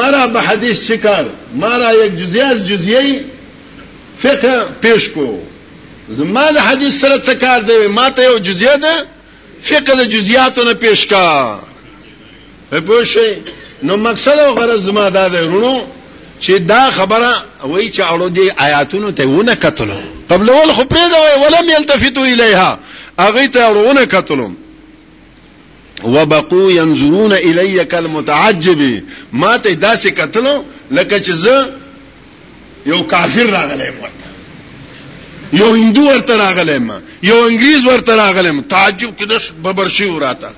[0.00, 1.24] مرا به حدیث چیکار
[1.64, 3.24] مرا یک جزیه از جزیه
[4.26, 5.28] فقه پیش کو
[6.18, 8.94] زما د حدیث سره څه کار دی ما ته یو جزیه ده
[9.70, 11.26] فقه د جزئیاتو نه پیش کا
[12.70, 13.28] په پوښي
[13.90, 15.76] نو مقصد او غرض زما دا ده ورونو
[16.44, 17.30] چې دا خبره
[17.70, 19.98] وای چې اړو دي آیاتونو ته ونه کتلو
[20.30, 22.78] قبل ول خو پرې دا ولم يلتفتوا الیها
[23.26, 24.48] اغه ته ورونه کتلو
[26.14, 28.82] وبقوا ينظرون الي كالمتعجب
[29.32, 30.54] ما ته داسې کتلو
[30.90, 31.74] لکه چې زه
[32.94, 34.28] یو کافر راغلم ورته
[35.60, 36.90] یو هندو ورته راغلم
[37.22, 40.48] یو انګریز ورته راغلم تعجب کې د ببرشي وراته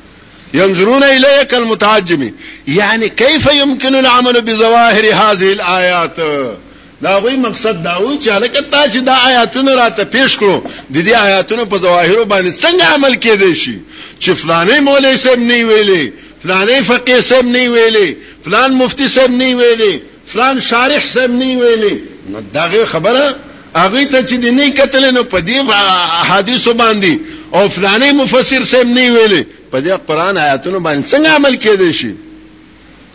[0.55, 2.33] ينظرون إليك المتعجم
[2.69, 6.17] يعني كيف يمكن العمل بظواهر هذه الآيات
[7.03, 11.05] دا غوی مقصد دا و چې هلکه تا چې دا آیاتونه راته پیش کړو د
[11.07, 13.75] دې آیاتونو په ظواهر باندې څنګه عمل کېدای شي
[14.25, 16.13] چې فلانه مولوی سم نه ویلي
[16.45, 22.01] فلانه فقيه سم نه ویلي فلان مفتي سم نه ویلي فلان شارح سم نه ویلي
[22.29, 23.37] نو دا خبره
[23.77, 25.71] هغه ته چې دې نه کتل نو په دې
[26.31, 27.19] حدیث باندې
[27.55, 32.15] او فلانی مفسر سم نه ویلي په دې قران آیاتونو باندې څنګه عمل کېدې شي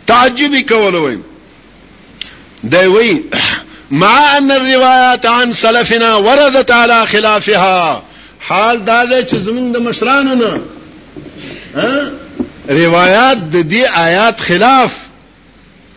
[0.06, 1.16] تعجب کول وای
[2.64, 3.22] دی وی
[4.02, 8.02] مع ان الروايات عن سلفنا وردت على خلافها
[8.40, 10.60] حال دا دی چې زمونږ د مشرانو نه
[12.68, 14.90] روایت د دې آیات خلاف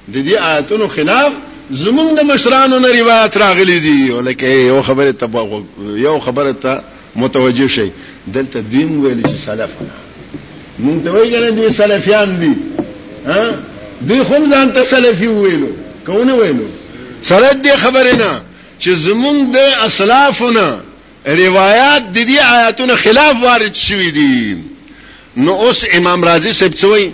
[0.08, 1.32] د دې آیاتونو خلاف
[1.74, 6.82] زمونږ د مشرانو نه روایت راغلي دي ولکه یو خبره ته یو خبره ته
[7.16, 7.90] متوجه شي
[8.28, 9.70] دلته دیم ویل چې سلف
[10.80, 12.52] مونږ ته وایي نه دي سلفیان دي
[13.26, 13.56] ها
[14.02, 15.68] دوی خو ځان ته سلفي ویلو
[16.06, 16.66] کونه ویلو
[17.30, 18.42] سره دې خبره نه
[18.80, 19.58] چې زمونږ د
[19.88, 20.80] اسلافونه
[21.26, 24.58] روایت د دې آیاتونو خلاف وارد شوی دي
[25.38, 27.10] نو اوس امام رازی صاحب څوی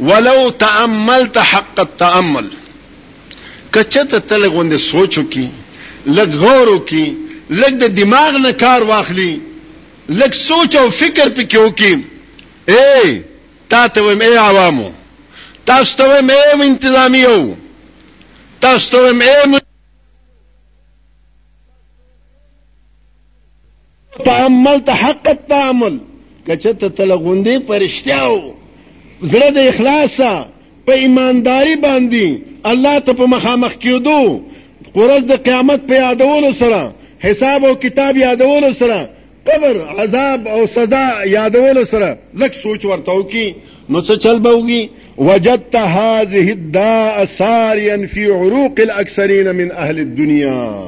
[0.00, 2.46] ولو تاملت حق التامل
[3.74, 5.46] کچته تل غوند سوچو کی
[6.06, 7.06] لګ غورو کی
[7.50, 9.32] لګ د دماغ نه کار واخلي
[10.10, 11.94] لک سوچ او فکر پکې وکي
[12.68, 13.22] اے
[13.74, 14.88] تاسو ومه عوامو
[15.70, 17.36] تاسو ته ومه انتظامیو
[18.64, 19.02] تاسو ته
[19.44, 19.60] ومه
[24.24, 25.98] تعامل ته حق تعامل
[26.48, 28.34] کچته تلغوندي پرشتیاو
[29.22, 30.32] زړه د اخلاصا
[30.90, 32.38] په ایمانداری باندې
[32.72, 34.40] الله ته په مخامخ کېدو
[34.98, 36.84] قرز د قیامت په یادولو سره
[37.28, 39.00] حساب او کتاب یادولو سره
[39.46, 43.54] قبر عذاب او سزا یادول سره لک سوچ ورتاو کی
[43.90, 44.88] نو څه چل بوږي
[45.28, 50.82] وجدت هذه الداء ساريا في عروق الاكثرين من اهل الدنيا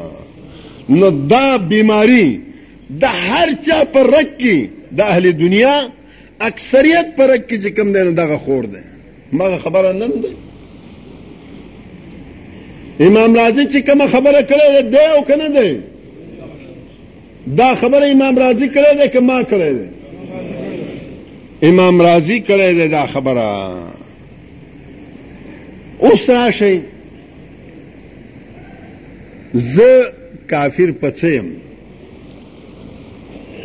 [0.88, 2.40] نو دا بیماری
[3.02, 5.86] د هر چا پر رکی د اهل دنیا
[6.48, 8.82] اکثریت پر رکی چې کم دین دغه خور ده
[9.32, 10.30] ما خبره نه ده
[13.06, 15.76] امام لازم چې کوم خبره کړې ده او کنه ده
[17.56, 19.88] دا خبره امام رازی کړی دی که ما کړی دی
[21.62, 23.70] امام رازی کړی دی دا خبره
[25.98, 26.78] اوس راشئ
[29.54, 30.12] زه
[30.50, 31.44] کافر پڅیم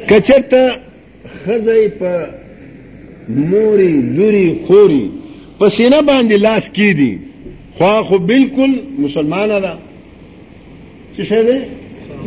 [0.09, 0.61] کچته
[1.45, 2.29] خزای په
[3.51, 5.09] موري لوري خوري
[5.59, 7.19] په سینه باندې لاس کی دي
[7.77, 9.73] خو خو بالکل مسلمانه ده
[11.17, 11.57] څه شه ده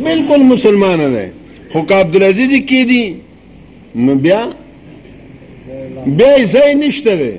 [0.05, 1.31] بالکل مسلمانه ده
[1.71, 3.03] خو که عبدالعزیز کې دي
[4.03, 4.41] نو بیا
[6.17, 7.31] بیا ځای نشته دی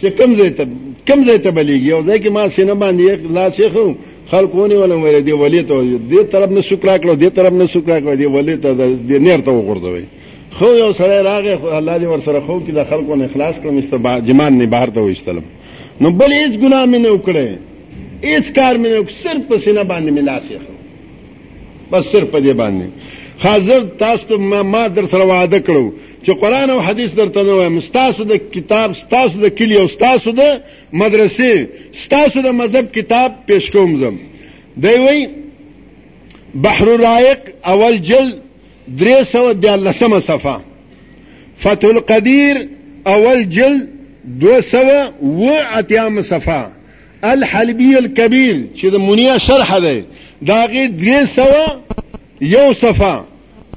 [0.00, 0.64] چې کم ځای ته
[1.08, 3.86] کم ځای ته بلیږي او ځکه ما سینه باندې لا شیخو
[4.30, 7.96] خلقونی ولا مې دی ولی ته دې طرف نه شکر کړو دې طرف نه شکر
[8.00, 8.74] کړو دې ولی ته
[9.08, 10.04] دې نیر ته وګرځوي
[10.58, 13.94] خو یو سره راغې الله دې ور سره خو کې د خلقونو اخلاص کړم است
[14.30, 15.42] جمان نه بهر ته وېستلم
[16.00, 19.82] نو بل هیڅ ګناه مې نه وکړې هیڅ کار مې نه وکړ صرف په سینه
[19.90, 20.72] باندې مې لا شیخو
[21.90, 23.14] بس صرف په دې باندې
[23.44, 25.92] حاضر تاسو ته ما, ما در سره وعده کړو
[26.24, 30.30] چې قران او حدیث درته نه وایم تاسو د کتاب تاسو د کلی او تاسو
[30.30, 30.42] د
[31.02, 31.54] مدرسې
[32.14, 34.16] تاسو د مذهب کتاب پیش کوم زم
[34.82, 35.26] دی وی
[36.64, 37.38] بحر الرائق
[37.72, 38.38] اول جلد
[39.02, 40.56] 313 صفحه
[41.58, 42.62] فتح القدیر
[43.16, 43.88] اول جلد
[44.46, 46.66] 208 صفحه
[47.22, 50.04] الحلبی الكبیر چې د منیا شرح ده
[50.52, 52.02] دا غي 300
[52.40, 53.20] یو صفه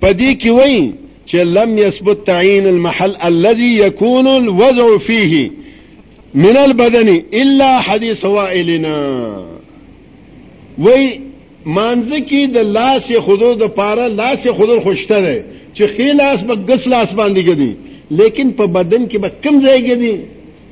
[0.02, 0.92] په دې کې وایي
[1.28, 5.52] چې لم يثبت تعيين المحل الذي يكون الوضع فيه
[6.34, 8.98] من البدن الا حديث وائلنا
[10.80, 11.20] وی
[11.66, 15.42] مانزه کې د لاس خودو د پاره لاس خودو خوشته ده
[15.76, 17.72] چې خې لاس به ګس لاس باندې کېدی
[18.12, 20.16] لیکن په بدن کې به کم ځای کېدی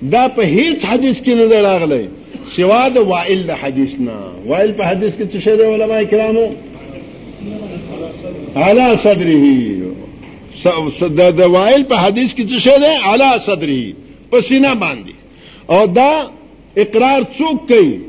[0.04, 2.08] دا په هیڅ حدیث کې نه راغلی
[2.56, 4.15] سوا د وائل د حدیث نه
[4.47, 6.52] وائل په حدیث کې څه شی دی علماء کرامو
[8.56, 13.93] علا صدره د دوائل په حدیث کې څه شی ده علا صدره
[14.32, 15.13] په سینه باندې
[15.67, 16.13] او دا
[16.86, 18.00] اقرار څوک کوي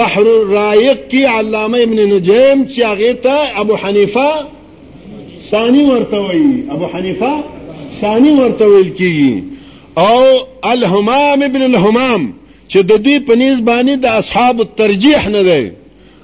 [0.00, 4.30] بحر الرائق کی علامه ابن نجیم چې هغه ته ابو حنیفه
[5.52, 7.32] ثانی ورته وایي ابو حنیفه
[8.00, 9.42] ثانی ورته ویل کیږي
[9.98, 10.22] او
[10.76, 12.34] الهمام ابن الهمام
[12.68, 15.62] چې د دې په نسبت باندې د اصحاب الترجیح نه دی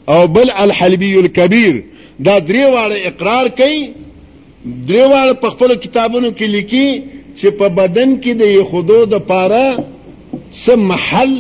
[0.09, 1.81] او بل الحلبی الكبیر
[2.21, 3.89] دا درې واړه اقرار کوي
[4.89, 7.03] درې واړه په خپل کتابونو کې لیکي
[7.39, 9.79] چې په بدن کې د خودو د پاره
[10.65, 11.33] سم محل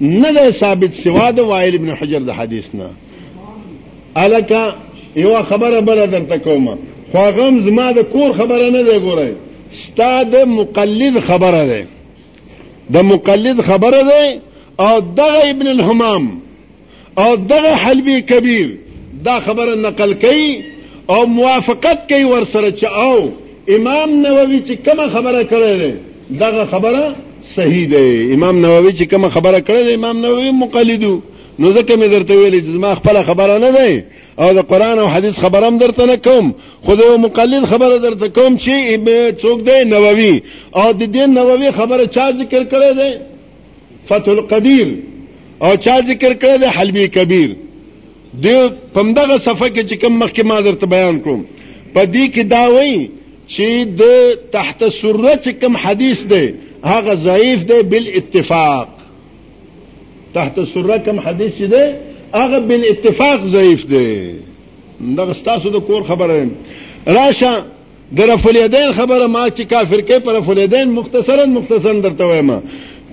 [0.00, 2.86] نه دی ثابت سوا د وائل ابن حجر د حدیث نه
[4.16, 4.74] الکه
[5.24, 6.76] یو خبره بل درته کومه
[7.12, 9.32] خو غم زما د کور خبره نه دی ګورای
[9.82, 11.86] ستا د مقلد خبره ده
[12.96, 14.40] د مقلد خبره ده
[14.88, 16.34] او دغه ابن الحمام
[17.18, 18.68] او دغه حلبی کبیر
[19.24, 20.64] دا خبره نقل کوي
[21.10, 23.28] او موافقت کوي ورسره چې او
[23.76, 25.96] امام نووي چې کومه خبره کړې ده
[26.40, 27.16] دغه خبره
[27.56, 31.20] صحیح ده امام نووي چې کومه خبره کړې ده امام نووي مقلدو
[31.58, 34.04] نو ځکه مې درته ویلې چې ما خپل خبره نه ده
[34.38, 36.52] او د قران او حديث خبرم درته نه کوم
[36.86, 38.74] خو د مقلد خبره درته کوم چې
[39.42, 40.42] څوک دی نووي
[40.80, 43.20] او د دین نووي خبره چا ذکر کړې ده
[44.08, 44.88] فتح القدیر
[45.62, 47.50] او چا ذکر کړی دی حلبی کبیر
[48.42, 48.54] دی
[48.94, 51.44] پمدغه صفحه کې چې کوم مخکې ما درته بیان کوم
[51.94, 52.98] په دې کې دا وایي
[53.48, 54.02] چې د
[54.56, 56.44] تحت سره چې کوم حدیث دی
[56.90, 58.88] هغه ضعیف دی بل اتفاق
[60.34, 61.94] تحت سره کوم حدیث چې دی
[62.42, 64.10] هغه بل اتفاق ضعیف دی
[65.20, 66.50] دغه ستاسو د کور خبره
[67.18, 67.54] راشه
[68.18, 72.50] د رفلیدین خبره ما چې کافر کې پر رفلیدین مختصرا مختصرا درته وایم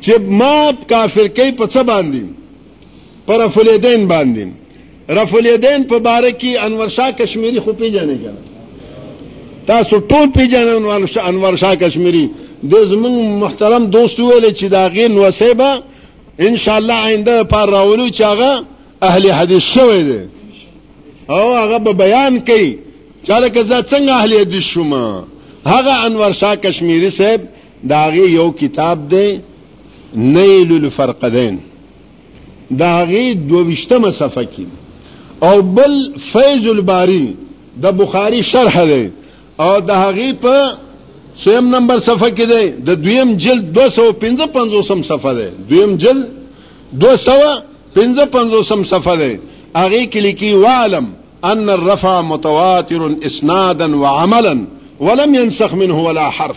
[0.04, 2.24] چې ما کافر کوي په څه باندې
[3.28, 4.48] پر افلیدین باندې
[5.18, 8.38] رفلیدین په باره کې انور شاه کشمیری خو پیژنې کړه
[9.72, 12.26] تاسو ټول پیژنئ انور شاه کشمیری
[12.72, 15.72] د زمون محترم دوست ویل چې دا غین وسیبه
[16.48, 18.64] ان شاء الله آینده پر راولو چې هغه
[19.12, 20.20] اهل حدیث شوی دی
[21.36, 22.70] او هغه به بیان کوي
[23.24, 24.94] چې لکه زه څنګه اهل حدیث شوم
[25.74, 27.42] هغه انور شاه کشمیری صاحب
[27.92, 29.28] دا یو کتاب دی
[30.16, 31.60] نیل الفرقدین
[32.80, 37.26] دا غي دوشتمه صفحه کې او بل فیض الباری
[37.82, 39.08] د بخاری شرح دی
[39.60, 40.78] او د هغه په
[41.44, 46.28] سیم نمبر صفحه کې دی د دویم جلد 255 سم صفحه دی دویم جلد
[47.06, 49.40] 255 سم صفحه دی
[49.76, 51.08] هغه کې لیکي وعلم
[51.54, 54.62] ان الرفع متواتر اسنادا وعملا
[55.00, 56.56] ولم ينسخ منه ولا حرف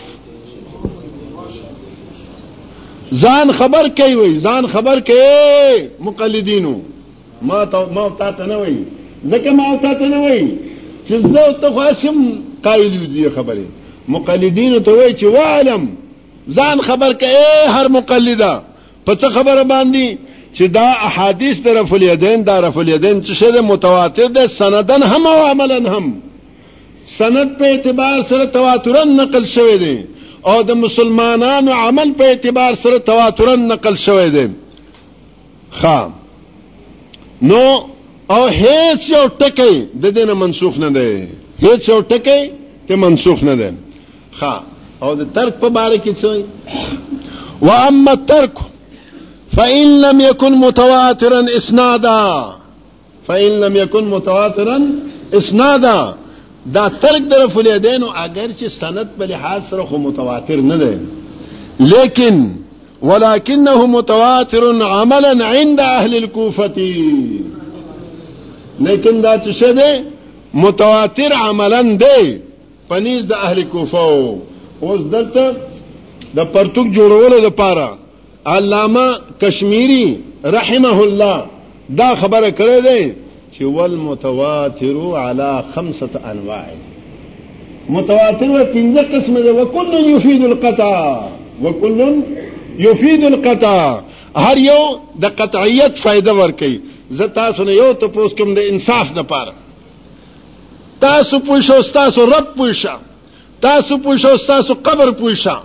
[3.13, 6.73] ځان خبر کوي وي ځان خبر کوي مقلدینو
[7.49, 8.77] ما تا ما تا ته نه وي
[9.31, 10.57] ځکه ما تا ته نه وي
[11.07, 12.17] چې زه ته خاصم
[12.63, 13.65] قائل دي خبره
[14.15, 15.87] مقلدینو ته وي چې وعلم
[16.59, 18.51] ځان خبر کوي هر مقلده
[19.05, 20.17] په څه خبره باندې
[20.57, 25.39] چې دا احادیث طرف الیدین دا طرف الیدین چې شه متواتر ده سندن هم او
[25.47, 26.05] عملا هم
[27.17, 29.95] سند په اعتبار سره تواترن نقل شوی دی
[30.51, 34.45] او د مسلمانانو عمل په اعتبار سره تواترن نقل شوی دی
[35.79, 36.11] خام
[37.49, 37.63] نو
[38.35, 41.09] او هیڅ یو ټکی د دې نه منسوخ نه دی
[41.63, 42.39] هیڅ یو ټکی
[42.89, 43.69] ته منسوخ نه دی
[44.39, 44.63] خام
[45.05, 48.53] او د ترک په باره کې څه و اما الترک
[49.55, 52.21] فان لم يكن متواترا اسنادا
[53.27, 54.77] فان لم يكن متواترا
[55.39, 55.99] اسنادا
[56.73, 60.99] دا ترک در فلیدین او اگر چې سند په لحاظ سره خو متواتر نه ده
[61.79, 62.49] لیکن
[63.03, 66.71] ولكنه متواتر عملا عند اهل الكوفه
[68.79, 70.03] لیکن دا څه ده
[70.53, 72.39] متواتر عملا ده
[72.89, 74.35] پنيز د اهل کوفه
[74.81, 75.55] اوس دلته
[76.35, 77.97] د پرتګ جوړولو لپاره
[78.45, 79.07] علامه
[79.41, 81.45] کشمیری رحمه الله
[81.97, 83.13] دا خبره کړې ده
[83.59, 86.65] چول متواتر على خمسه انواع
[87.89, 91.21] متواتر و پنځه قسمه ده القطع
[91.63, 91.99] وكل
[92.79, 93.99] يفيد القطع
[94.35, 94.83] هر يو
[95.21, 96.77] د فائده فائدہ ورکي
[97.11, 99.53] زه تاسو نه یو ته پوس کوم د انصاف نه پاره
[101.05, 102.93] تاسو پوښو تاسو رب پوښا
[103.67, 105.57] تاسو پوښو تاسو قبر پوښا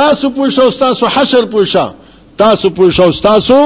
[0.00, 1.94] تاسو پوښو تاسو حشر پوښا
[2.38, 3.58] تاسو پوښو تاسو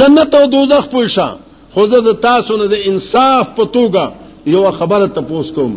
[0.00, 1.28] جنت او دوزخ پوښا
[1.74, 4.02] خود د تاسو نه د انصاف په توګه
[4.54, 5.72] یو خبره تپوس کوم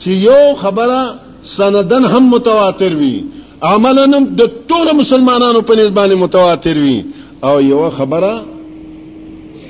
[0.00, 1.00] چې یو خبره
[1.56, 3.16] سندن هم متواتر وي
[3.70, 4.06] عملاً
[4.40, 6.98] د ټول مسلمانانو په نسبت متواتر وي
[7.48, 8.32] او یو خبره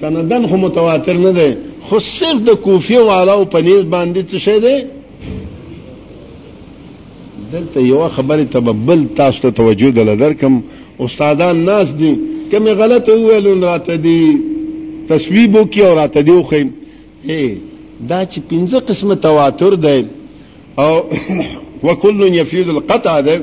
[0.01, 1.49] سندن هم متواتر نه ده
[1.89, 4.75] خو صرف د کوفی والاو په نسبت باندې څه شي ده
[7.57, 10.55] دلته یو خبره تببل تاسو ته توجه دل درکم
[11.05, 12.13] استادان ناس دي
[12.51, 14.23] کوم غلط ویلون راته دي
[15.09, 16.57] تصویب وکي او راته دی خو
[18.11, 19.97] دا چې پنځه قسمه تواتر ده
[20.79, 20.95] او
[21.87, 23.37] وکل يفيد القطع ده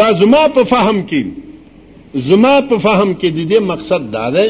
[0.00, 1.22] دا زما په فهم کې
[2.28, 4.46] زما په فهم کې د دې مقصد دا ده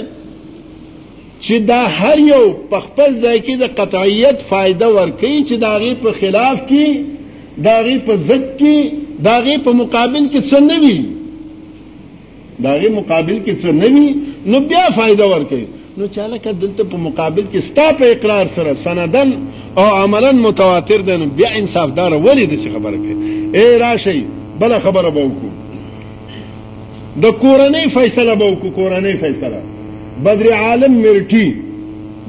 [1.45, 5.93] چې دا هر یو په خپل ځای کې د قطعیت فائدہ ورکړي چې دا غي
[6.03, 6.87] په خلاف کې
[7.69, 8.77] دا غي په ضد کې
[9.29, 10.97] دا غي په مقابل کې څه نه وي
[12.65, 14.17] داغه مقابل کې څه نوي
[14.53, 15.63] نو بیا فائدہ ورکړي
[16.01, 19.35] نو چاله که دلته په مقابل کې ستا په اقرار سره سندن
[19.83, 24.23] او عملا متواتر دی نو بیا انصاف دار ولې د څه خبره کوي اے راشي
[24.63, 29.63] بل خبره به وکړو د کورنۍ فیصله به وکړو کورنۍ فیصله
[30.25, 31.55] بدر عالم مرټي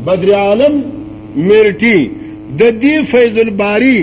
[0.10, 0.78] بدر عالم
[1.38, 2.08] مرټي
[2.60, 3.98] د دې فیض الباری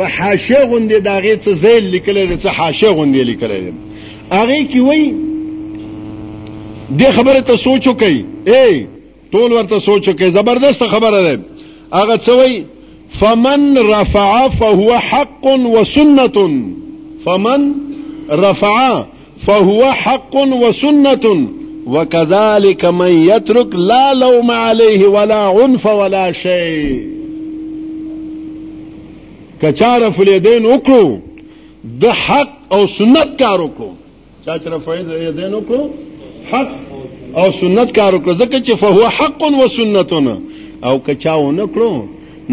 [0.00, 3.72] په حاشیه غوندې داغه څه زیل لیکل دي څه حاشیه غوندې لیکل دي
[4.32, 5.06] هغه کې وایي
[6.88, 8.22] دې خبره ته سوچو کوي
[8.54, 8.84] اے
[9.30, 11.40] ټول ورته سوچو کوي زبردست خبره ده
[11.92, 12.62] هغه څوی
[13.20, 16.60] فمن رفع فهو حق وسنه
[17.26, 17.66] فمن
[18.46, 18.76] رفع
[19.48, 21.46] فهو حق وسنه
[21.86, 26.96] وكذلك من يترك لا لوم عليه ولا عنف ولا شيء
[29.62, 31.18] کچاره فلیدین وکړو
[32.02, 33.90] د حق او سنت کار وکړو
[34.46, 35.86] چا چې رفع یې دین وکړو
[36.52, 36.72] حق
[37.40, 40.34] او سنت کار وکړه ځکه چې فهو حق و سنتونه
[40.86, 41.92] او کچا و نکړو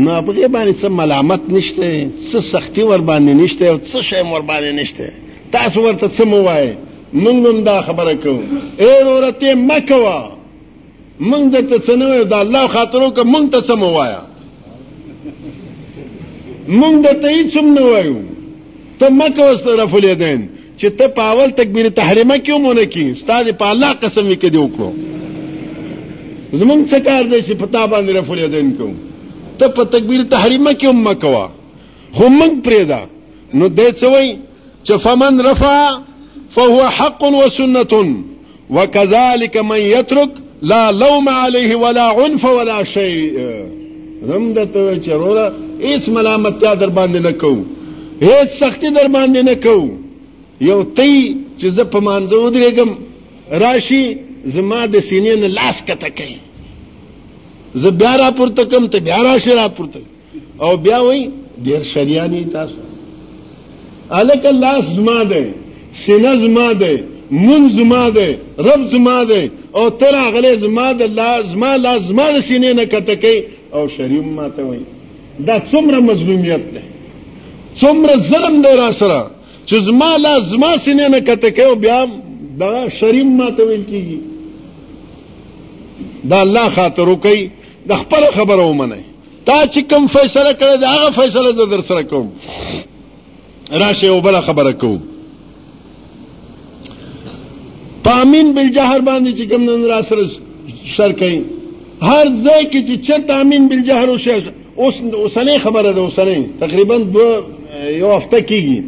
[0.03, 1.87] نو په باندې څه ملامت نشته
[2.29, 5.05] څه سختی ور باندې نشته او څه شی ور باندې نشته
[5.55, 6.71] تاسو ورته څه مو وایي
[7.13, 8.41] موږ هم دا خبره کوو
[8.83, 10.19] اے ورته مکوا
[11.29, 14.17] موږ درته څه نه وایو د الله خاطر وکړه موږ ته څه مو وایي
[16.79, 18.15] موږ درته هیڅ نه وایو
[18.99, 20.41] ته مکه واست رفل یدین
[20.81, 24.59] چې ته په اول تکبیر تحریمه کې ومونه کې استاد په الله قسم کې دی
[24.65, 24.89] وکړو
[26.61, 28.95] زمونږ څه کار دی چې په تا باندې رفع الیدین کوو
[29.59, 31.43] ته په تکبیر تحریمه کې هم مکوا
[32.17, 33.01] خو موږ پرېدا
[33.53, 34.33] نو دې څه وایي
[34.83, 35.99] چې فمن رفع
[36.49, 38.15] فهو حق وسنه
[38.69, 40.29] وكذلك من يترك
[40.71, 43.49] لا لوم عليه ولا عنف ولا شيء
[44.27, 45.49] زم د ته چروره
[45.81, 47.63] هیڅ ملامتیا در باندې نه کوو
[48.21, 49.91] هیڅ سختی در باندې نه کوو
[50.69, 51.13] یو تی
[51.59, 52.89] چې زه په مانځه ودرېږم
[53.63, 54.03] راشي
[54.55, 56.39] زما د سینې نه لاس کته کوي
[57.83, 59.99] زه بیا را پورته کوم ته بیا راشي را پورته
[60.63, 61.21] او بیا وای
[61.65, 62.79] ډېر شریانی تاسو
[64.19, 65.41] الک لاس زما ده
[66.05, 66.93] سینه زما ده
[67.43, 68.27] مون زما ده
[68.69, 69.41] رب زما ده
[69.77, 73.39] او تر هغه زما ده لازمه لازمه د سینې نه کته کوي
[73.75, 74.79] او شریم ماته وای
[75.47, 76.81] دا څومره مظلومیت ده
[77.81, 79.21] څومره ظلم دی را سره
[79.71, 81.97] چې زما لا زما سینې نه کته کوي بیا
[82.61, 84.19] دا شریم ماته ویل کیږي
[86.33, 87.39] دا الله خاطر وکي
[87.91, 88.97] د خپل خبره ومنه
[89.45, 92.27] تا چې کوم فیصله کړې دا هغه فیصله زه در سره کوم
[93.85, 94.99] راشه او بل خبره کوم
[98.03, 100.27] پامین بالجهر باندې چې کوم نن را سره
[100.97, 101.41] شر کوي
[102.09, 104.41] هر ځای کې چې چرته امین بالجهر او شش
[104.75, 107.27] اوس اوسنۍ خبره ده اوسنۍ تقریبا دو
[108.03, 108.81] یو هفته کېږي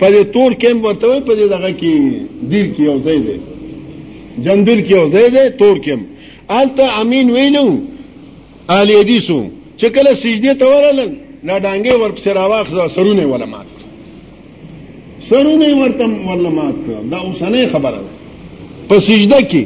[0.00, 1.92] په دې تور کېم ورته وي په دې دغه کې
[2.50, 3.36] دیر کې یو ځای دی
[4.44, 6.00] جندل کې یو ځای دی تور کېم
[6.48, 7.66] البته امین وینو
[8.74, 9.38] اهل حدیثو
[9.78, 11.08] چې کله سجده ته ورلل
[11.42, 13.68] نه ډانګې ورپسې راواخ سرونه ولا مات
[15.30, 16.74] سرونه ورته ولا مات
[17.10, 18.10] دا اوسنۍ خبره ده
[18.88, 19.64] په سجده کې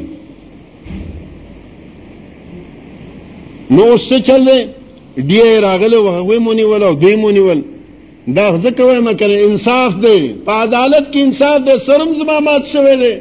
[3.75, 4.59] نو څه چل دی
[5.21, 7.61] ډی راغله وغه مونی ولا دوی مونی ولا
[8.37, 13.13] دا ځکه وایم کنه انصاف دی په عدالت کې انصاف دی سرم زمامات شوی دی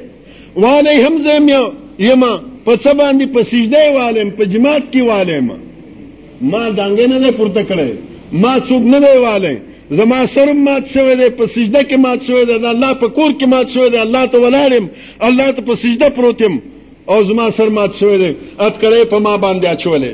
[0.65, 1.65] والي هم زم یو
[1.99, 5.47] یما په څه باندې په سجده والم په جماعت کې والم
[6.53, 7.91] ما دانګ نه پورته کړې
[8.43, 9.59] ما څوک نه دی والم
[9.99, 13.47] زما سرم مات شوی دی په سجده کې مات شوی دی الله په کور کې
[13.55, 14.85] مات شوی دی الله ته ولاړم
[15.31, 16.55] الله ته په سجده پروتم
[17.13, 18.31] او زما سر مات شوی دی
[18.67, 20.13] اتکړې په ما باندې اچولې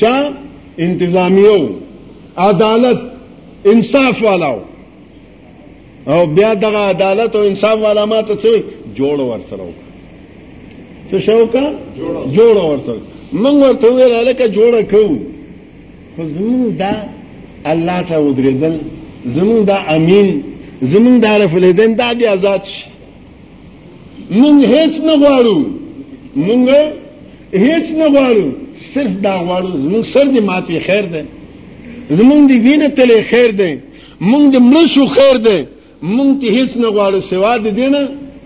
[0.00, 0.14] چا
[0.84, 1.60] انتظامیو
[2.44, 3.00] عدالت
[3.66, 4.58] انصاف والاو
[6.08, 8.62] او بیا دغه عدالت او انصاف والا ماته څه
[8.98, 9.68] جوړ ورسره
[11.10, 11.66] څه شوکا
[12.36, 13.00] جوړ ورسره
[13.42, 15.02] موږ ورته ویل لکه جوړ کو
[16.16, 16.92] خو زمون دا
[17.72, 18.74] الله ته ودرېدل
[19.36, 20.28] زمون دا امین
[20.92, 22.84] زمون دا رفلیدن دا دی آزاد شي
[24.40, 25.58] موږ هیڅ نه غواړو
[26.36, 26.68] موږ
[27.66, 28.46] هیڅ نه غواړو
[28.94, 31.22] صرف دا غواړو زمون سر دې ماته خیر ده
[32.18, 33.72] زمونږ دی وینه تلې خیر دی
[34.30, 35.58] مونږ د مړ شو خیر دی
[36.16, 38.00] مونږ ته هیڅ نه غواړو سوا د دینه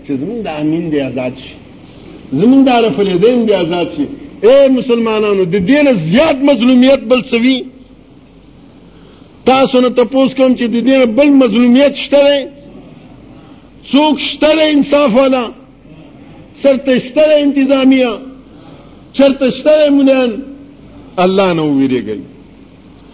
[0.05, 1.53] چې زمونږ د امین دی آزاد شي
[2.39, 4.05] زمونږ د عرف الیدین دی آزاد شي
[4.47, 7.57] اے مسلمانانو د دینه زیات مظلومیت بل سوي
[9.49, 12.47] تاسو نه تاسو کوم چې د دینه بل مظلومیت شته
[13.91, 15.43] څوک شته انصاف ولا
[16.63, 18.11] سرته شته انتظامیه
[19.17, 20.31] چرته شته مونږ
[21.23, 22.28] الله نه ویریږي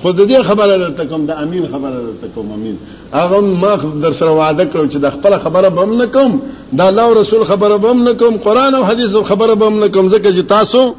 [0.01, 2.77] خود دې خبره درته کوم د امین خبره درته کوم امین
[3.13, 6.41] هغه ما در سره وعده کړو چې د خپل خبره به هم نکوم
[6.77, 10.09] د الله او رسول خبره به هم نکوم قران او حديث خبره به هم نکوم
[10.09, 10.93] ځکه چې تاسو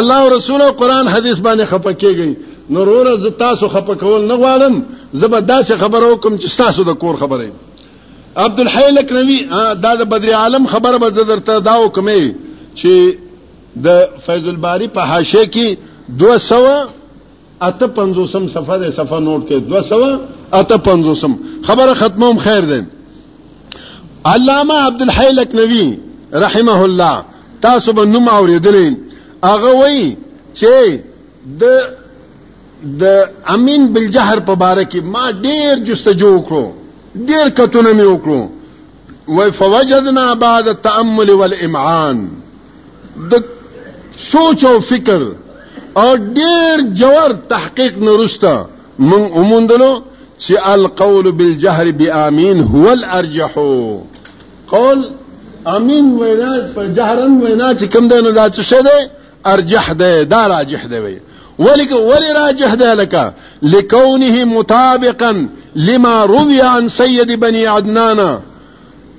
[0.00, 2.36] الله او رسول او قران حديث باندې خپکیږئ
[2.70, 4.80] نو روره ز تاسو خپکول نه غواړم
[5.12, 7.52] زبر داسې خبره وکم چې تاسو د کور خبره
[8.46, 9.42] عبد الحی لکنوی
[9.84, 12.22] دا د بدر عالم خبره به درته دا وکمه
[12.76, 12.88] چې
[13.86, 15.76] د فیض الباری په حاشیه کې
[16.20, 17.00] 200
[17.62, 22.86] اته 500 صفحه ده صفحه نوٹ کې 200 اته 500 خبره ختموم خیر ده
[24.30, 25.84] علامه عبد الحی لکنوی
[26.44, 27.24] رحمه الله
[27.66, 28.96] تاسو به نوم اوریدلین
[29.44, 30.16] هغه وای
[30.56, 30.98] چې
[31.60, 31.64] د
[33.00, 39.52] د امین بالجهر په باره کې ما ډیر جستجو وکړو ډیر کتونه مې وکړو و
[39.60, 42.26] فوجدنا بعد التامل والامعان
[43.34, 43.38] د
[44.32, 45.28] سوچ او فکر
[45.96, 48.66] او ډیر جوړ تحقیق نورسته
[48.98, 49.92] من اومندلو
[50.44, 53.52] چې القول بالجهر بامين هو الارجح
[54.72, 55.02] قول
[55.74, 59.00] امين وینا په جهرن وینا چې کوم دی نو دا څه شه دی
[59.54, 61.16] ارجح دی دا راجح دی وی
[61.58, 63.32] ولیک ولی راجح دی لکه
[63.62, 68.16] لکونه مطابقا لما روي عن سيد بني عدنان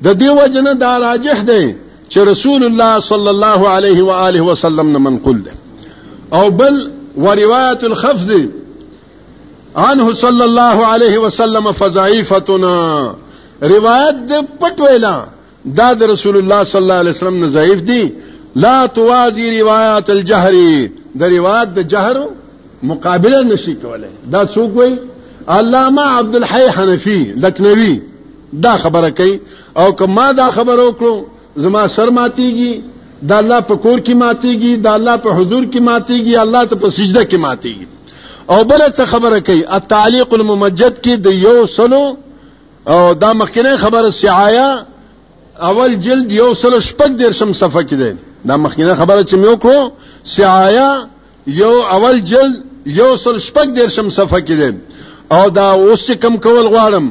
[0.04, 1.76] د دې وجنه دا راجح دی
[2.14, 5.52] چې رسول الله صلی الله علیه و آله وسلم نه منقول دی
[6.34, 8.32] او بل وروایت الخفض
[9.76, 12.80] عنه صلى الله عليه وسلم فضعيفتنا
[13.64, 15.26] روایت د پټ ویلا
[15.66, 18.12] دا د رسول الله صلی الله علیه وسلم نه ضعیف دي
[18.56, 20.54] لا توازی روایت الجهر
[21.20, 22.18] د روایت د جهر
[22.84, 24.98] مقابله نشي کولای دا څوک وی
[25.48, 28.02] علامه عبد الحی حنفی لکنوی
[28.64, 29.40] دا خبره کوي
[29.80, 31.14] او کما دا خبره وکړو
[31.56, 32.74] زما سر ماتیږي
[33.30, 36.90] دا الله په کور کې ماتيږي دا الله په حضور کې ماتيږي الله ته په
[36.98, 37.86] سجده کې ماتيږي
[38.54, 42.04] او بل څه خبره کوي التعلیق الممجد کې د یو سلو
[42.94, 44.68] او دا مخکنه خبره سعایا
[45.70, 48.18] اول جلد یو سلو شپږ درشم صفحه کې ده
[48.52, 49.80] دا مخکنه خبره چې مې وکړو
[50.38, 50.90] سعایا
[51.62, 52.56] یو اول جلد
[52.98, 57.06] یو سل شپږ درشم صفحه کې ده او دا اوس کم کول غواړم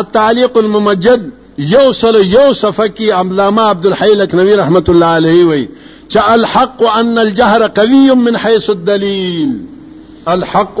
[0.00, 1.22] التعلیق الممجد
[1.58, 5.64] یو سل یو صفحه کې علامه عبدالحی لکنوی رحمت الله علیه وی
[6.10, 9.52] چې الحق ان الجهر قوی من حيث الدليل
[10.34, 10.80] الحق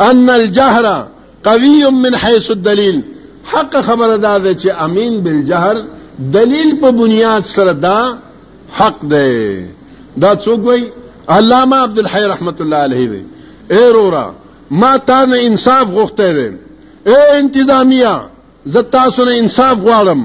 [0.00, 1.06] ان الجهر
[1.44, 3.02] قوی من حيث الدليل
[3.44, 5.76] حق خبر ادا ده چې امين بالجهر
[6.36, 8.16] دلیل په بنیاد سره دا
[8.78, 9.66] حق ده
[10.20, 10.84] دا څوک وی
[11.28, 13.24] علامه عبدالحی رحمت الله علیه وی
[13.76, 14.30] اے رورا
[14.70, 18.20] ما تا انصاف غوښته ده اے انتظامیه
[18.72, 20.20] زه تاسو نه انصاف غواړم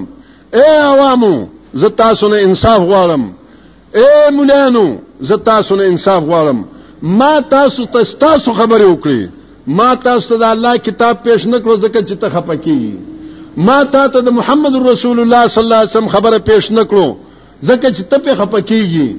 [0.55, 3.23] اے عوامو زه تاسو نه انصاف غواړم
[3.95, 4.85] اے مولانو
[5.21, 6.59] زه تاسو نه انصاف غواړم
[7.03, 9.29] ما تاسو ته تاسو خبرې وکړي
[9.67, 12.95] ما تاسو ته د الله کتاب پیش نکړو ځکه چې ته خپکی
[13.57, 17.15] ما تا ته د محمد رسول الله صلی الله علیه وسلم خبره پیش نکړو
[17.63, 19.15] ځکه چې ته په خپکیږي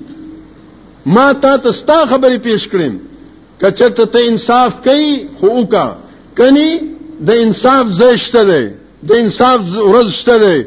[1.16, 2.94] ما تا ته ستا خبرې پیش کړم
[3.60, 5.86] کچته ته انصاف کوي خو وکا
[6.40, 6.70] کني
[7.26, 8.64] د انصاف زشته دی
[9.08, 10.58] د انصاف ورځ شته دی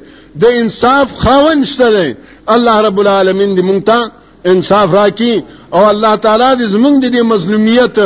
[0.41, 2.09] د انصاف خاوند شته دی
[2.55, 4.11] الله رب العالمین دې مونږ ته
[4.53, 5.43] انصاف راکړي
[5.75, 7.99] او الله تعالی دې زمونږ د مظلومیت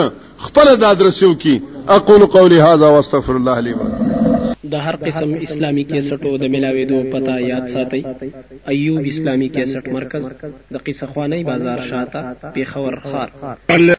[0.46, 1.56] خپل د ادرسو کې
[1.98, 3.76] اقول قولي هذا واستغفر الله لي
[4.74, 8.04] د هر قسم اسلامي کیسټو د ملاويدو پتا یاد ساتي
[8.68, 10.28] ايوب اسلامي کیسټ مرکز
[10.76, 13.88] د قصه خواني بازار شاته پیښور خار